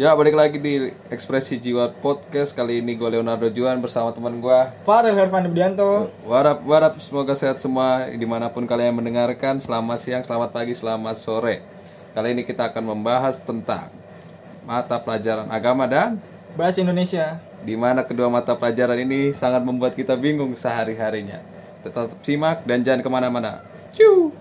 Ya, 0.00 0.16
balik 0.16 0.32
lagi 0.32 0.56
di 0.56 0.96
Ekspresi 1.12 1.60
Jiwa 1.60 1.92
Podcast. 1.92 2.56
Kali 2.56 2.80
ini 2.80 2.96
gue 2.96 3.04
Leonardo 3.04 3.52
Juan 3.52 3.84
bersama 3.84 4.08
teman 4.16 4.40
gue 4.40 4.60
Farel 4.80 5.12
Hervan 5.12 5.44
Budianto. 5.52 6.08
Warap, 6.24 6.64
warap, 6.64 6.96
semoga 7.04 7.36
sehat 7.36 7.60
semua 7.60 8.08
di 8.08 8.24
mana 8.24 8.48
pun 8.48 8.64
kalian 8.64 8.96
mendengarkan. 8.96 9.60
Selamat 9.60 10.00
siang, 10.00 10.24
selamat 10.24 10.56
pagi, 10.56 10.72
selamat 10.72 11.20
sore. 11.20 11.60
Kali 12.16 12.32
ini 12.32 12.48
kita 12.48 12.72
akan 12.72 12.96
membahas 12.96 13.44
tentang 13.44 13.92
mata 14.64 14.96
pelajaran 14.96 15.52
agama 15.52 15.84
dan 15.84 16.16
Bahasa 16.56 16.80
Indonesia. 16.80 17.36
di 17.60 17.76
mana 17.76 18.00
kedua 18.00 18.32
mata 18.32 18.56
pelajaran 18.56 19.04
ini 19.04 19.36
sangat 19.36 19.60
membuat 19.60 19.92
kita 19.92 20.16
bingung 20.16 20.56
sehari-harinya. 20.56 21.44
Tetap 21.84 22.08
simak 22.24 22.64
dan 22.64 22.80
jangan 22.80 23.04
ke 23.04 23.10
mana-mana. 23.12 23.60
Ciu! 23.92 24.39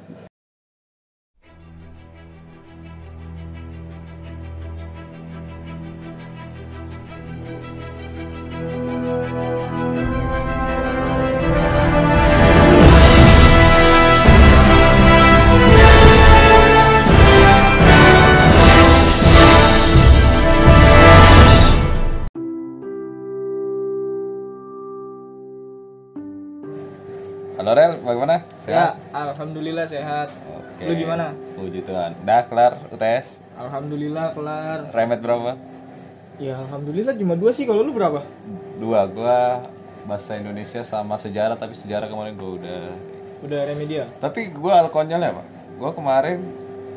Halo 27.70 27.86
Rel, 27.86 28.02
bagaimana? 28.02 28.42
Ya, 28.66 28.98
alhamdulillah 29.14 29.86
sehat. 29.86 30.34
Oke. 30.50 30.90
Lu 30.90 30.98
gimana? 30.98 31.38
Puji 31.54 31.86
Tuhan. 31.86 32.18
Dah 32.26 32.42
kelar 32.50 32.82
UTS? 32.90 33.46
Alhamdulillah 33.62 34.34
kelar. 34.34 34.90
Remet 34.90 35.22
berapa? 35.22 35.54
Ya 36.42 36.58
alhamdulillah 36.58 37.14
cuma 37.14 37.38
dua 37.38 37.54
sih 37.54 37.70
kalau 37.70 37.86
lu 37.86 37.94
berapa? 37.94 38.26
Dua, 38.82 39.06
gua 39.06 39.62
bahasa 40.10 40.42
Indonesia 40.42 40.82
sama 40.82 41.22
sejarah 41.22 41.62
tapi 41.62 41.78
sejarah 41.78 42.10
kemarin 42.10 42.34
gua 42.42 42.58
udah 42.58 42.82
Udah 43.46 43.62
remedial. 43.70 44.10
tapi 44.18 44.50
gua 44.50 44.90
konyolnya 44.90 45.30
pak 45.30 45.46
gua 45.78 45.94
kemarin 45.94 46.42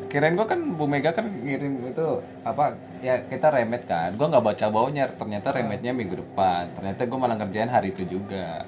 kirain 0.09 0.33
gua 0.33 0.49
kan 0.49 0.57
Bu 0.73 0.89
Mega 0.89 1.13
kan 1.13 1.29
ngirim 1.29 1.85
itu 1.93 2.17
apa 2.41 2.81
ya 3.05 3.21
kita 3.29 3.53
remet 3.53 3.85
kan 3.85 4.17
gua 4.17 4.25
nggak 4.25 4.41
baca 4.41 4.65
baunya 4.73 5.05
ternyata 5.05 5.53
remetnya 5.53 5.93
minggu 5.93 6.17
depan 6.17 6.73
ternyata 6.73 7.05
gua 7.05 7.29
malah 7.29 7.37
ngerjain 7.37 7.69
hari 7.69 7.93
itu 7.93 8.09
juga 8.09 8.65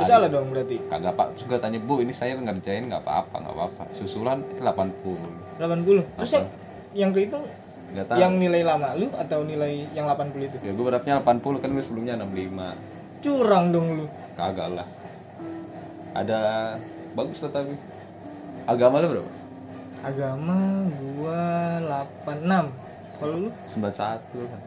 Lu 0.00 0.04
salah 0.08 0.28
dong 0.32 0.48
berarti. 0.48 0.76
kagak 0.88 1.12
pak. 1.12 1.26
Terus 1.36 1.44
gua 1.44 1.58
tanya 1.60 1.78
Bu 1.78 2.00
ini 2.00 2.12
saya 2.16 2.32
ngerjain 2.40 2.88
nggak 2.88 3.04
apa-apa 3.04 3.36
nggak 3.36 3.54
apa-apa. 3.54 3.82
Susulan 3.92 4.40
80 4.56 5.60
80. 5.60 6.16
Terus 6.16 6.32
yang 6.32 6.46
yang 6.90 7.10
kehitung 7.12 7.44
nggak 7.92 8.06
tahu. 8.08 8.18
yang 8.18 8.32
nilai 8.40 8.62
lama 8.64 8.88
lu 8.96 9.12
atau 9.12 9.42
nilai 9.44 9.84
yang 9.92 10.06
80 10.08 10.46
itu? 10.46 10.56
ya 10.62 10.72
gua 10.72 10.84
berapnya 10.94 11.20
80 11.20 11.60
kan 11.60 11.68
gua 11.74 11.84
sebelumnya 11.84 12.14
65 12.16 13.20
Curang 13.20 13.64
dong 13.68 13.86
lu. 14.00 14.06
kagak 14.34 14.68
lah. 14.72 14.88
Ada 16.16 16.40
bagus 17.12 17.44
lah 17.44 17.52
tapi. 17.52 17.76
Agama 18.64 19.04
lu 19.04 19.08
berapa? 19.12 19.30
Agama 20.00 20.56
gua 20.96 21.40
86. 22.24 23.20
Kalau 23.20 23.36
lu? 23.36 23.50
91 23.68 24.48
kan 24.48 24.60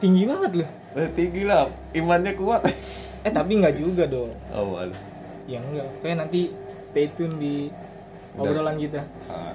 tinggi 0.00 0.22
banget 0.28 0.50
lu. 0.60 0.66
Eh, 0.94 1.08
tinggi 1.16 1.42
lah. 1.48 1.64
Imannya 1.96 2.32
kuat 2.36 2.60
Eh 3.24 3.32
tapi 3.32 3.56
nggak 3.56 3.74
juga 3.74 4.04
dong. 4.04 4.30
oh 4.50 4.76
waduh 4.76 5.00
Ya 5.44 5.60
enggak. 5.60 5.88
Kayak 6.00 6.16
nanti 6.20 6.52
stay 6.84 7.08
tune 7.10 7.36
di 7.36 7.68
obrolan 8.34 8.76
kita. 8.76 9.04
Ah, 9.26 9.52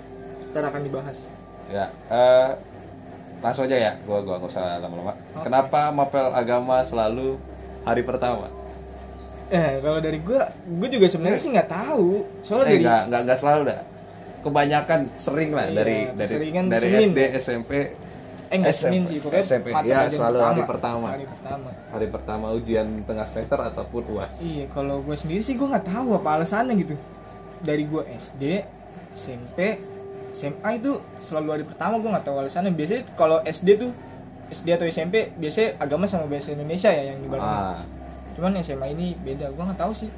Ntar 0.49 0.65
akan 0.65 0.81
dibahas. 0.81 1.29
ya 1.67 1.85
eh, 2.09 2.49
langsung 3.39 3.63
aja 3.63 3.77
ya 3.79 3.91
gua 4.01 4.19
gua 4.19 4.35
nggak 4.35 4.49
usah 4.49 4.81
lama-lama 4.81 5.13
kenapa 5.39 5.93
mapel 5.93 6.33
agama 6.33 6.81
selalu 6.81 7.37
hari 7.83 8.01
pertama 8.01 8.49
Eh 9.47 9.77
kalau 9.79 9.97
dari 9.97 10.17
gua, 10.19 10.45
gua 10.67 10.85
juga 10.87 11.05
sebenarnya 11.05 11.37
sih 11.37 11.49
nggak 11.49 11.69
tahu. 11.71 12.21
Soalnya 12.41 12.65
eh 12.65 12.69
dari 12.71 12.85
nggak 13.05 13.21
nggak 13.23 13.39
selalu 13.39 13.61
dah 13.65 13.79
kebanyakan 14.39 14.99
sering 15.15 15.51
lah 15.51 15.65
Iya, 15.65 15.73
dari 15.75 15.97
dari 16.11 16.35
dari 16.67 16.87
Senin. 16.87 17.07
SD 17.07 17.19
SMP 17.37 17.71
eh 18.49 18.57
nggak 18.57 18.73
SMP, 18.73 18.85
Senin 18.89 19.03
sih, 19.05 19.17
pokoknya 19.21 19.45
SMP. 19.45 19.67
Ya, 19.85 19.99
selalu 20.09 20.39
hari 20.41 20.63
pertama. 20.65 21.07
Hari 21.13 21.25
pertama. 21.29 21.69
hari 21.93 22.07
pertama 22.09 22.45
ujian 22.57 22.87
tengah 23.05 23.25
semester 23.29 23.59
ataupun 23.61 24.01
uas 24.17 24.33
Iya, 24.41 24.65
kalau 24.73 25.05
gua 25.05 25.13
sendiri 25.13 25.41
sih 25.45 25.53
gua 25.53 25.77
nggak 25.77 25.85
tahu 25.85 26.17
apa 26.17 26.29
alasannya 26.41 26.73
gitu. 26.81 26.95
Dari 27.61 27.83
gua 27.85 28.09
SD, 28.09 28.65
SMP, 29.13 29.77
SMA 30.33 30.69
itu 30.81 30.97
selalu 31.21 31.47
hari 31.53 31.65
pertama 31.69 32.01
gua 32.01 32.17
nggak 32.17 32.25
tahu 32.25 32.37
alasannya. 32.41 32.73
Biasanya 32.73 33.03
kalau 33.13 33.37
SD 33.45 33.69
tuh 33.77 33.91
SD 34.49 34.67
atau 34.73 34.85
SMP 34.89 35.29
biasanya 35.37 35.77
agama 35.77 36.09
sama 36.09 36.25
bahasa 36.25 36.49
Indonesia 36.49 36.89
ya 36.89 37.13
yang 37.13 37.21
dibarengin. 37.21 37.53
ah 37.53 37.81
Cuman 38.33 38.57
SMA 38.65 38.87
ini 38.97 39.07
beda, 39.13 39.53
gua 39.53 39.69
nggak 39.69 39.81
tahu 39.85 39.93
sih. 39.93 40.09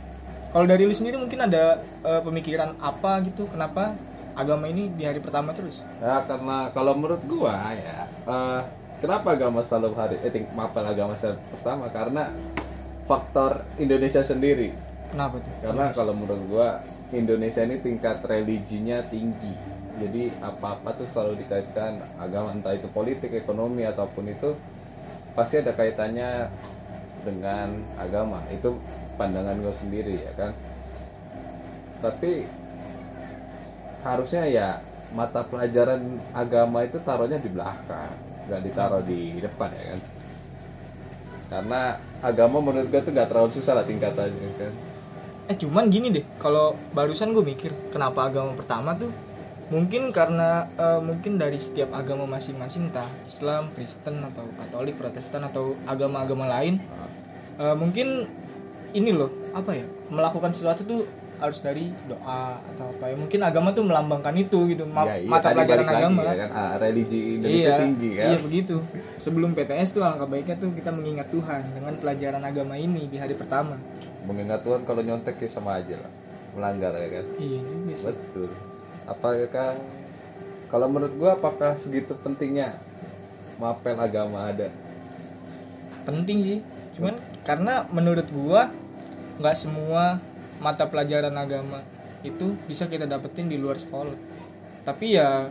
Kalau 0.55 0.67
dari 0.67 0.87
lu 0.87 0.95
sendiri 0.95 1.19
mungkin 1.19 1.39
ada 1.43 1.83
eh, 1.83 2.21
pemikiran 2.23 2.79
apa 2.79 3.19
gitu 3.27 3.47
kenapa 3.51 3.95
agama 4.35 4.65
ini 4.67 4.91
di 4.95 5.03
hari 5.03 5.19
pertama 5.19 5.51
terus? 5.51 5.83
Ya 5.99 6.23
karena 6.23 6.71
kalau 6.71 6.95
menurut 6.95 7.21
gua 7.27 7.75
ya 7.75 8.07
eh, 8.07 8.61
kenapa 9.03 9.35
agama 9.35 9.59
selalu 9.61 9.91
hari 9.97 10.15
eh 10.23 10.31
ting- 10.31 10.51
mapel 10.55 10.83
agama 10.85 11.13
selalu 11.19 11.39
pertama 11.51 11.85
karena 11.91 12.31
faktor 13.05 13.65
Indonesia 13.75 14.23
sendiri. 14.23 14.71
Kenapa 15.11 15.39
tuh? 15.39 15.53
Karena 15.59 15.85
kalau 15.91 16.13
menurut 16.15 16.41
gua 16.47 16.79
Indonesia 17.11 17.61
ini 17.67 17.83
tingkat 17.83 18.23
religinya 18.23 19.03
tinggi. 19.11 19.51
Jadi 19.99 20.31
apa-apa 20.39 20.95
tuh 20.95 21.03
selalu 21.03 21.43
dikaitkan 21.43 21.99
agama 22.15 22.55
entah 22.55 22.71
itu 22.71 22.87
politik, 22.89 23.35
ekonomi 23.35 23.83
ataupun 23.83 24.31
itu 24.31 24.55
pasti 25.35 25.59
ada 25.59 25.75
kaitannya 25.75 26.47
dengan 27.27 27.75
agama. 27.99 28.39
Itu 28.49 28.79
pandangan 29.19 29.59
gue 29.59 29.75
sendiri 29.75 30.15
ya 30.23 30.31
kan. 30.39 30.55
Tapi 32.01 32.47
harusnya 34.01 34.43
ya 34.49 34.69
mata 35.11 35.43
pelajaran 35.43 36.21
agama 36.31 36.87
itu 36.87 36.97
taruhnya 37.03 37.37
di 37.37 37.49
belakang, 37.51 38.15
nggak 38.47 38.61
ditaruh 38.63 39.03
di 39.03 39.37
depan 39.37 39.69
ya 39.75 39.83
kan. 39.93 39.99
Karena 41.51 41.81
agama 42.23 42.63
menurut 42.63 42.87
gue 42.87 43.01
tuh 43.03 43.11
nggak 43.11 43.27
terlalu 43.27 43.51
susah 43.51 43.75
lah 43.75 43.85
tingkatannya 43.85 44.49
kan. 44.55 44.73
Eh 45.51 45.55
cuman 45.59 45.91
gini 45.91 46.15
deh, 46.15 46.25
kalau 46.39 46.79
barusan 46.95 47.35
gue 47.35 47.43
mikir 47.43 47.75
kenapa 47.91 48.31
agama 48.31 48.55
pertama 48.55 48.95
tuh 48.95 49.11
mungkin 49.71 50.11
karena 50.11 50.67
eh, 50.75 50.99
mungkin 50.99 51.39
dari 51.39 51.55
setiap 51.55 51.95
agama 51.95 52.27
masing-masing 52.27 52.91
entah 52.91 53.07
Islam, 53.23 53.71
Kristen 53.71 54.19
atau 54.19 54.43
Katolik, 54.59 54.99
Protestan 54.99 55.47
atau 55.47 55.79
agama-agama 55.87 56.47
lain 56.47 56.83
eh, 57.55 57.75
mungkin 57.75 58.27
ini 58.91 59.15
loh 59.15 59.31
apa 59.55 59.71
ya 59.71 59.87
melakukan 60.11 60.51
sesuatu 60.51 60.83
tuh 60.83 61.01
harus 61.41 61.59
dari 61.59 61.89
doa 62.05 62.53
atau 62.61 62.85
apa 62.87 63.09
ya. 63.09 63.15
Mungkin 63.17 63.39
agama 63.41 63.73
tuh 63.73 63.83
melambangkan 63.83 64.31
itu 64.37 64.69
gitu 64.69 64.85
ma- 64.85 65.09
Ya, 65.09 65.17
iya, 65.17 65.25
mata 65.27 65.49
pelajaran 65.49 65.81
balik 65.81 65.89
lagi 65.89 65.97
agama. 65.97 66.21
ya 66.21 66.35
kan. 66.37 66.49
Ah, 66.53 66.73
religi 66.77 67.19
Indonesia 67.35 67.57
iya, 67.65 67.77
tinggi 67.81 68.09
kan? 68.13 68.25
iya 68.29 68.37
begitu. 68.39 68.75
Sebelum 69.17 69.49
PTS 69.51 69.89
tuh 69.91 70.01
alangkah 70.01 70.29
baiknya 70.29 70.55
tuh 70.55 70.69
kita 70.71 70.93
mengingat 70.93 71.27
Tuhan 71.27 71.73
dengan 71.73 71.93
pelajaran 71.97 72.43
agama 72.45 72.77
ini 72.77 73.09
di 73.09 73.17
hari 73.17 73.33
pertama. 73.33 73.75
Mengingat 74.21 74.61
Tuhan 74.61 74.85
kalau 74.85 75.01
nyontek 75.01 75.41
ya 75.41 75.49
sama 75.49 75.81
aja 75.81 75.97
lah 75.97 76.11
melanggar 76.51 76.93
ya 76.93 77.09
kan? 77.09 77.25
Iya 77.35 77.59
juga 77.59 77.93
sih. 77.97 78.05
Betul. 78.05 78.49
Apakah 79.03 79.69
kalau 80.67 80.87
menurut 80.87 81.13
gua 81.17 81.33
apakah 81.33 81.73
segitu 81.75 82.13
pentingnya 82.15 82.77
mapel 83.57 83.97
agama 83.97 84.45
ada? 84.45 84.69
Penting 86.03 86.37
sih. 86.41 86.59
Cuman 86.93 87.17
karena 87.41 87.89
menurut 87.89 88.29
gua 88.29 88.69
nggak 89.41 89.57
semua 89.57 90.21
mata 90.61 90.85
pelajaran 90.85 91.33
agama 91.33 91.81
itu 92.21 92.53
bisa 92.69 92.85
kita 92.85 93.09
dapetin 93.09 93.49
di 93.49 93.57
luar 93.57 93.81
sekolah. 93.81 94.13
Tapi 94.85 95.17
ya 95.17 95.49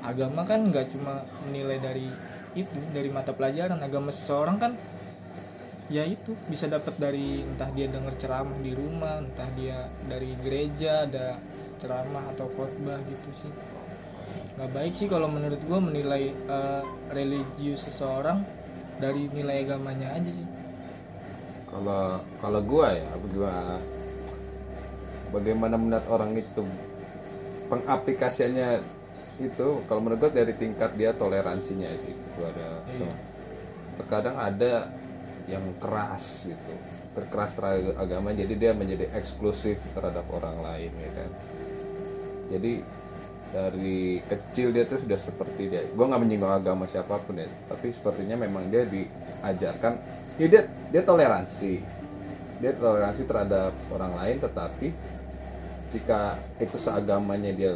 agama 0.00 0.48
kan 0.48 0.72
nggak 0.72 0.96
cuma 0.96 1.24
menilai 1.48 1.78
dari 1.78 2.08
itu 2.56 2.72
dari 2.90 3.12
mata 3.12 3.36
pelajaran. 3.36 3.78
Agama 3.84 4.08
seseorang 4.08 4.56
kan 4.56 4.72
ya 5.86 6.02
itu 6.02 6.34
bisa 6.50 6.66
dapat 6.66 6.98
dari 6.98 7.44
entah 7.46 7.70
dia 7.70 7.86
dengar 7.86 8.18
ceramah 8.18 8.58
di 8.58 8.74
rumah 8.74 9.22
entah 9.22 9.46
dia 9.54 9.86
dari 10.10 10.34
gereja 10.42 11.06
ada 11.06 11.38
ceramah 11.78 12.32
atau 12.32 12.48
khotbah 12.56 12.98
gitu 13.06 13.30
sih. 13.46 13.52
Nggak 14.56 14.70
baik 14.72 14.92
sih 14.96 15.06
kalau 15.12 15.28
menurut 15.28 15.60
gua 15.68 15.78
menilai 15.84 16.32
eh, 16.32 16.82
religius 17.12 17.84
seseorang 17.84 18.40
dari 18.96 19.28
nilai 19.28 19.68
agamanya 19.68 20.16
aja 20.16 20.32
sih. 20.32 20.48
Kalau 21.68 22.24
kalau 22.40 22.60
gua 22.64 22.96
ya 22.96 23.12
gua 23.36 23.76
bagaimana 25.30 25.74
melihat 25.78 26.06
orang 26.10 26.36
itu. 26.36 26.64
Pengaplikasiannya 27.66 28.82
itu 29.42 29.68
kalau 29.84 30.00
menurut 30.00 30.28
gua 30.28 30.32
dari 30.32 30.54
tingkat 30.56 30.96
dia 30.96 31.12
toleransinya 31.12 31.90
itu, 31.92 32.10
itu 32.14 32.40
ada 32.46 32.68
so- 32.94 33.20
terkadang 34.00 34.36
ada 34.36 34.88
yang 35.48 35.64
keras 35.78 36.48
gitu 36.48 36.74
terkeras 37.16 37.56
terhadap 37.56 37.96
agama 37.96 38.36
jadi 38.36 38.54
dia 38.60 38.72
menjadi 38.76 39.08
eksklusif 39.16 39.80
terhadap 39.96 40.28
orang 40.28 40.60
lain 40.60 40.92
ya 41.00 41.10
kan? 41.16 41.30
Jadi 42.52 42.72
dari 43.56 44.20
kecil 44.20 44.68
dia 44.76 44.84
tuh 44.84 45.00
sudah 45.00 45.16
seperti 45.16 45.72
dia. 45.72 45.82
Gue 45.88 46.04
nggak 46.04 46.20
menyinggung 46.20 46.52
agama 46.52 46.84
siapa 46.84 47.16
pun 47.24 47.40
ya 47.40 47.48
tapi 47.72 47.88
sepertinya 47.88 48.36
memang 48.36 48.68
dia 48.68 48.84
diajarkan. 48.84 49.96
Ya 50.36 50.46
dia 50.52 50.62
dia 50.92 51.02
toleransi. 51.08 51.80
Dia 52.60 52.72
toleransi 52.76 53.22
terhadap 53.24 53.72
orang 53.88 54.12
lain 54.12 54.36
tetapi 54.36 54.86
jika 55.92 56.34
itu 56.58 56.76
seagamanya 56.76 57.52
dia 57.54 57.72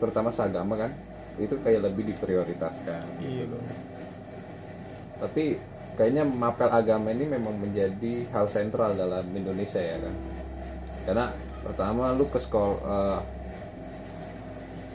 terutama 0.00 0.32
seagama 0.32 0.74
kan 0.76 0.90
itu 1.36 1.54
kayak 1.60 1.88
lebih 1.92 2.12
diprioritaskan 2.14 3.02
iya. 3.20 3.44
bang 3.44 3.64
tapi 5.20 5.44
kayaknya 6.00 6.24
mapel 6.24 6.72
agama 6.72 7.12
ini 7.12 7.28
memang 7.28 7.60
menjadi 7.60 8.24
hal 8.32 8.48
sentral 8.48 8.96
dalam 8.96 9.28
Indonesia 9.36 9.76
ya 9.76 10.00
kan. 10.00 10.14
Karena 11.04 11.24
pertama 11.60 12.16
lu 12.16 12.24
ke 12.24 12.40
sekolah 12.40 13.20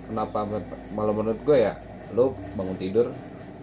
kenapa 0.10 0.50
malah 0.90 1.14
menurut 1.14 1.38
gue 1.46 1.58
ya 1.62 1.74
lu 2.14 2.34
bangun 2.58 2.78
tidur 2.78 3.14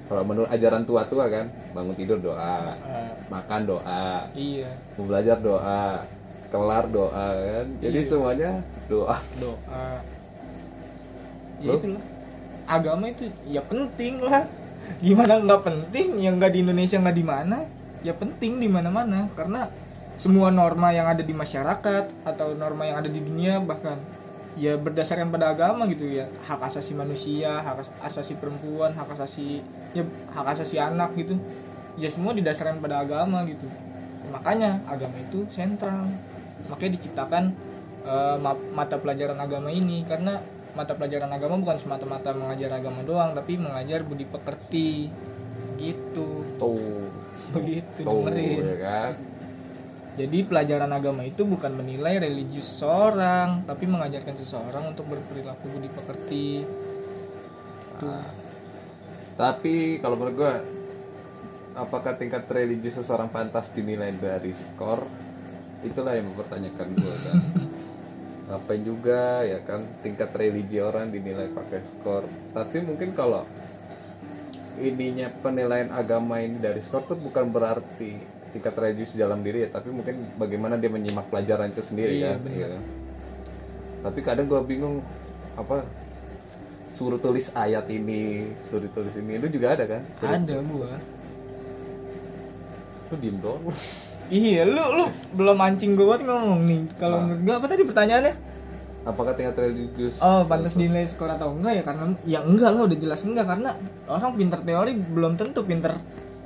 kalau 0.07 0.23
menurut 0.23 0.51
ajaran 0.55 0.87
tua-tua 0.87 1.27
kan 1.31 1.51
bangun 1.75 1.95
tidur 1.99 2.19
doa 2.23 2.79
Ah, 2.79 3.11
makan 3.27 3.63
doa 3.67 4.27
iya. 4.39 4.71
mau 4.95 5.07
belajar 5.11 5.39
doa 5.43 6.03
kelar 6.47 6.85
doa 6.95 7.27
kan. 7.43 7.67
Jadi 7.83 7.99
Iya. 7.99 8.07
semuanya 8.07 8.51
doa. 8.93 9.17
Doa. 9.41 9.85
Ya 11.63 11.73
Lu? 11.73 11.79
itulah. 11.81 12.03
Agama 12.69 13.05
itu 13.09 13.33
ya 13.49 13.65
penting 13.65 14.21
lah. 14.21 14.45
Gimana 15.01 15.41
nggak 15.41 15.63
penting? 15.65 16.21
Yang 16.21 16.35
nggak 16.37 16.53
di 16.53 16.59
Indonesia 16.61 16.97
nggak 17.01 17.17
di 17.17 17.25
mana? 17.25 17.59
Ya 18.03 18.13
penting 18.13 18.59
di 18.61 18.69
mana 18.69 18.91
mana 18.91 19.31
karena 19.33 19.71
semua 20.19 20.53
norma 20.53 20.93
yang 20.93 21.09
ada 21.09 21.23
di 21.25 21.33
masyarakat 21.33 22.05
atau 22.27 22.55
norma 22.55 22.85
yang 22.87 23.01
ada 23.03 23.11
di 23.11 23.23
dunia 23.23 23.63
bahkan 23.63 23.97
ya 24.59 24.77
berdasarkan 24.77 25.33
pada 25.33 25.55
agama 25.55 25.89
gitu 25.89 26.07
ya. 26.11 26.29
Hak 26.45 26.61
asasi 26.67 26.93
manusia 26.93 27.63
hak 27.63 27.79
as- 27.81 27.97
asasi 28.03 28.37
perempuan 28.37 28.93
hak 28.93 29.09
asasi 29.17 29.65
ya 29.97 30.05
hak 30.35 30.47
asasi 30.53 30.77
anak 30.83 31.15
gitu. 31.17 31.39
Ya 31.97 32.09
semua 32.11 32.35
didasarkan 32.35 32.83
pada 32.83 33.07
agama 33.07 33.47
gitu. 33.49 33.65
Makanya 34.35 34.83
agama 34.89 35.17
itu 35.23 35.47
sentral. 35.49 36.11
Makanya 36.71 36.99
diciptakan 36.99 37.53
eh, 38.03 38.37
ma- 38.39 38.67
mata 38.75 38.97
pelajaran 38.99 39.39
agama 39.39 39.69
ini 39.71 40.03
karena 40.07 40.39
mata 40.73 40.97
pelajaran 40.97 41.29
agama 41.29 41.61
bukan 41.61 41.77
semata-mata 41.77 42.33
mengajar 42.33 42.73
agama 42.73 43.05
doang 43.05 43.37
tapi 43.37 43.61
mengajar 43.61 44.01
budi 44.03 44.25
pekerti 44.25 45.13
gitu 45.77 46.43
tuh 46.57 47.13
begitu 47.53 48.01
tuh 48.01 48.25
dengerin 48.25 48.65
ya 48.65 48.77
kan 48.81 49.13
jadi 50.13 50.45
pelajaran 50.45 50.93
agama 50.93 51.25
itu 51.25 51.49
bukan 51.49 51.73
menilai 51.73 52.21
religius 52.21 52.69
seseorang, 52.69 53.65
tapi 53.65 53.89
mengajarkan 53.89 54.37
seseorang 54.37 54.93
untuk 54.93 55.09
berperilaku 55.09 55.65
budi 55.73 55.89
pekerti. 55.89 56.49
Tuh. 57.97 58.21
Tapi 59.41 60.05
kalau 60.05 60.21
menurut 60.21 60.37
gue, 60.37 60.55
apakah 61.73 62.21
tingkat 62.21 62.45
religius 62.53 63.01
seseorang 63.01 63.33
pantas 63.33 63.73
dinilai 63.73 64.13
dari 64.21 64.53
skor? 64.53 65.01
Itulah 65.81 66.13
yang 66.13 66.29
mempertanyakan 66.29 66.89
gue 66.93 67.17
kan. 67.25 67.41
Ngapain 68.53 68.85
juga 68.85 69.41
ya 69.49 69.65
kan 69.65 69.81
tingkat 70.05 70.29
religi 70.37 70.77
orang 70.77 71.09
dinilai 71.09 71.49
pakai 71.57 71.81
skor. 71.81 72.29
Tapi 72.53 72.85
mungkin 72.85 73.17
kalau 73.17 73.49
ininya 74.77 75.33
penilaian 75.41 75.89
agama 75.89 76.37
ini 76.45 76.61
dari 76.61 76.85
skor 76.85 77.09
tuh 77.09 77.17
bukan 77.17 77.49
berarti 77.49 78.21
tingkat 78.53 78.77
religius 78.77 79.17
di 79.17 79.25
dalam 79.25 79.41
diri 79.41 79.65
ya, 79.65 79.73
tapi 79.73 79.89
mungkin 79.89 80.37
bagaimana 80.37 80.77
dia 80.77 80.93
menyimak 80.93 81.33
pelajaran 81.33 81.73
itu 81.73 81.81
sendiri 81.81 82.21
Iya, 82.21 82.37
kan. 82.37 82.41
Iya? 82.45 82.69
Tapi 84.05 84.19
kadang 84.21 84.45
gue 84.53 84.61
bingung 84.69 85.01
apa 85.57 85.89
suruh 86.93 87.17
tulis 87.17 87.57
ayat 87.57 87.89
ini, 87.89 88.53
suruh 88.61 88.93
tulis 88.93 89.17
ini, 89.17 89.41
itu 89.41 89.57
juga 89.57 89.73
ada 89.73 89.89
kan? 89.89 90.03
Suruh, 90.21 90.37
Ada 90.37 90.61
gua. 90.61 90.93
Lu 93.09 93.17
diem 93.17 93.37
doang. 93.41 93.65
Iya, 94.33 94.65
lu 94.65 94.81
lu 94.97 95.05
belum 95.37 95.61
mancing 95.61 95.93
gua 95.93 96.17
buat 96.17 96.25
ngomong 96.25 96.65
nih. 96.65 96.81
Kalau 96.97 97.21
Ah. 97.21 97.29
menurut 97.29 97.53
apa 97.53 97.67
tadi 97.69 97.85
pertanyaannya? 97.85 98.35
Apakah 99.05 99.37
tingkat 99.37 99.61
religius? 99.61 100.23
Oh, 100.25 100.47
pantas 100.49 100.73
dinilai 100.73 101.05
skor 101.05 101.29
atau 101.29 101.53
enggak 101.53 101.73
ya? 101.77 101.83
Karena 101.85 102.05
ya 102.25 102.41
enggak 102.41 102.71
lah, 102.73 102.89
udah 102.89 102.97
jelas 102.97 103.21
enggak 103.29 103.45
karena 103.45 103.77
orang 104.09 104.33
pinter 104.41 104.61
teori 104.65 104.93
belum 104.97 105.37
tentu 105.37 105.61
pinter 105.69 105.93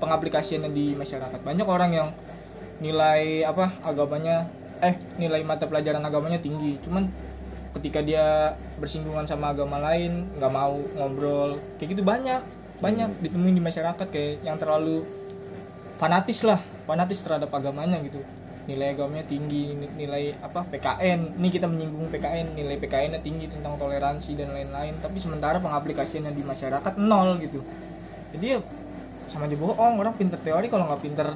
pengaplikasiannya 0.02 0.74
di 0.74 0.98
masyarakat. 0.98 1.38
Banyak 1.46 1.66
orang 1.68 1.90
yang 1.94 2.08
nilai 2.82 3.46
apa 3.46 3.70
agamanya 3.86 4.50
eh 4.82 4.98
nilai 5.16 5.46
mata 5.46 5.70
pelajaran 5.70 6.02
agamanya 6.02 6.42
tinggi, 6.42 6.82
cuman 6.82 7.06
ketika 7.78 8.00
dia 8.02 8.56
bersinggungan 8.80 9.28
sama 9.28 9.52
agama 9.52 9.78
lain 9.78 10.26
nggak 10.40 10.52
mau 10.52 10.80
ngobrol 10.96 11.60
kayak 11.76 11.92
gitu 11.92 12.02
banyak 12.02 12.40
banyak 12.80 13.08
ditemuin 13.20 13.56
di 13.56 13.60
masyarakat 13.60 14.06
kayak 14.08 14.40
yang 14.44 14.56
terlalu 14.56 15.04
fanatis 15.96 16.44
lah 16.44 16.60
fanatis 16.84 17.20
terhadap 17.24 17.50
agamanya 17.52 17.98
gitu. 18.04 18.20
Nilai 18.66 18.98
agamanya 18.98 19.24
tinggi 19.30 19.72
ni- 19.78 19.94
nilai 19.94 20.34
apa 20.42 20.66
PKN 20.66 21.38
ini 21.38 21.48
kita 21.54 21.66
menyinggung 21.70 22.10
PKN 22.10 22.58
nilai 22.58 22.76
PKN 22.82 23.10
nya 23.14 23.20
tinggi 23.22 23.46
tentang 23.46 23.78
toleransi 23.78 24.36
dan 24.36 24.52
lain-lain. 24.52 24.94
Tapi 25.00 25.16
sementara 25.18 25.62
pengaplikasiannya 25.62 26.32
di 26.34 26.42
masyarakat 26.42 26.94
nol 26.98 27.38
gitu. 27.42 27.62
Jadi 28.34 28.46
ya 28.46 28.60
sama 29.30 29.46
aja 29.46 29.56
bohong. 29.58 30.02
Orang 30.02 30.14
pinter 30.18 30.38
teori 30.42 30.66
kalau 30.66 30.86
nggak 30.90 31.02
pinter 31.02 31.28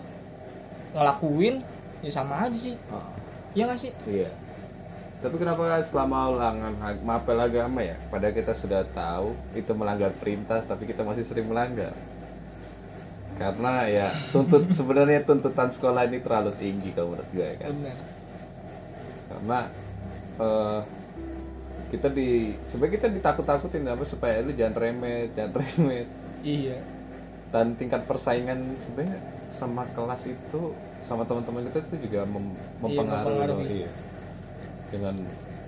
ngelakuin 0.94 1.62
ya 2.02 2.10
sama 2.10 2.46
aja 2.46 2.58
sih. 2.58 2.74
Ah, 2.90 3.04
ya 3.54 3.66
nggak 3.70 3.78
sih? 3.78 3.92
Iya. 4.10 4.30
Tapi 5.20 5.36
kenapa 5.36 5.76
selama 5.84 6.32
ulangan 6.32 6.72
mapel 7.04 7.36
agama 7.36 7.84
ya, 7.84 7.92
pada 8.08 8.32
kita 8.32 8.56
sudah 8.56 8.80
tahu 8.96 9.36
itu 9.52 9.68
melanggar 9.76 10.08
perintah, 10.16 10.64
tapi 10.64 10.88
kita 10.88 11.04
masih 11.04 11.28
sering 11.28 11.44
melanggar. 11.44 11.92
Karena 13.40 13.72
ya 13.88 14.08
tuntut 14.32 14.64
sebenarnya 14.78 15.20
tuntutan 15.28 15.68
sekolah 15.72 16.02
ini 16.08 16.18
terlalu 16.24 16.52
tinggi 16.62 16.88
kalau 16.92 17.16
menurut 17.16 17.30
gue 17.32 17.46
ya 17.52 17.56
kan. 17.56 17.72
benar 17.72 17.98
karena 19.30 19.58
eh, 20.40 20.80
kita 21.90 22.08
di 22.14 22.54
sebenarnya 22.70 22.94
kita 23.02 23.08
ditakut-takutin 23.10 23.84
apa 23.90 24.04
supaya 24.06 24.38
lu 24.46 24.54
jangan 24.54 24.76
remet 24.78 25.28
jangan 25.34 25.52
remet 25.60 26.06
iya 26.44 26.78
dan 27.50 27.74
tingkat 27.74 28.06
persaingan 28.06 28.78
sebenarnya 28.78 29.18
sama 29.50 29.82
kelas 29.90 30.22
itu 30.30 30.62
sama 31.02 31.26
teman-teman 31.26 31.66
kita 31.66 31.82
itu 31.82 32.06
juga 32.06 32.22
mem- 32.28 32.54
mempengaruhi, 32.78 33.34
mempengaruhi. 33.34 33.66
Iya. 33.86 33.90
dengan 34.90 35.14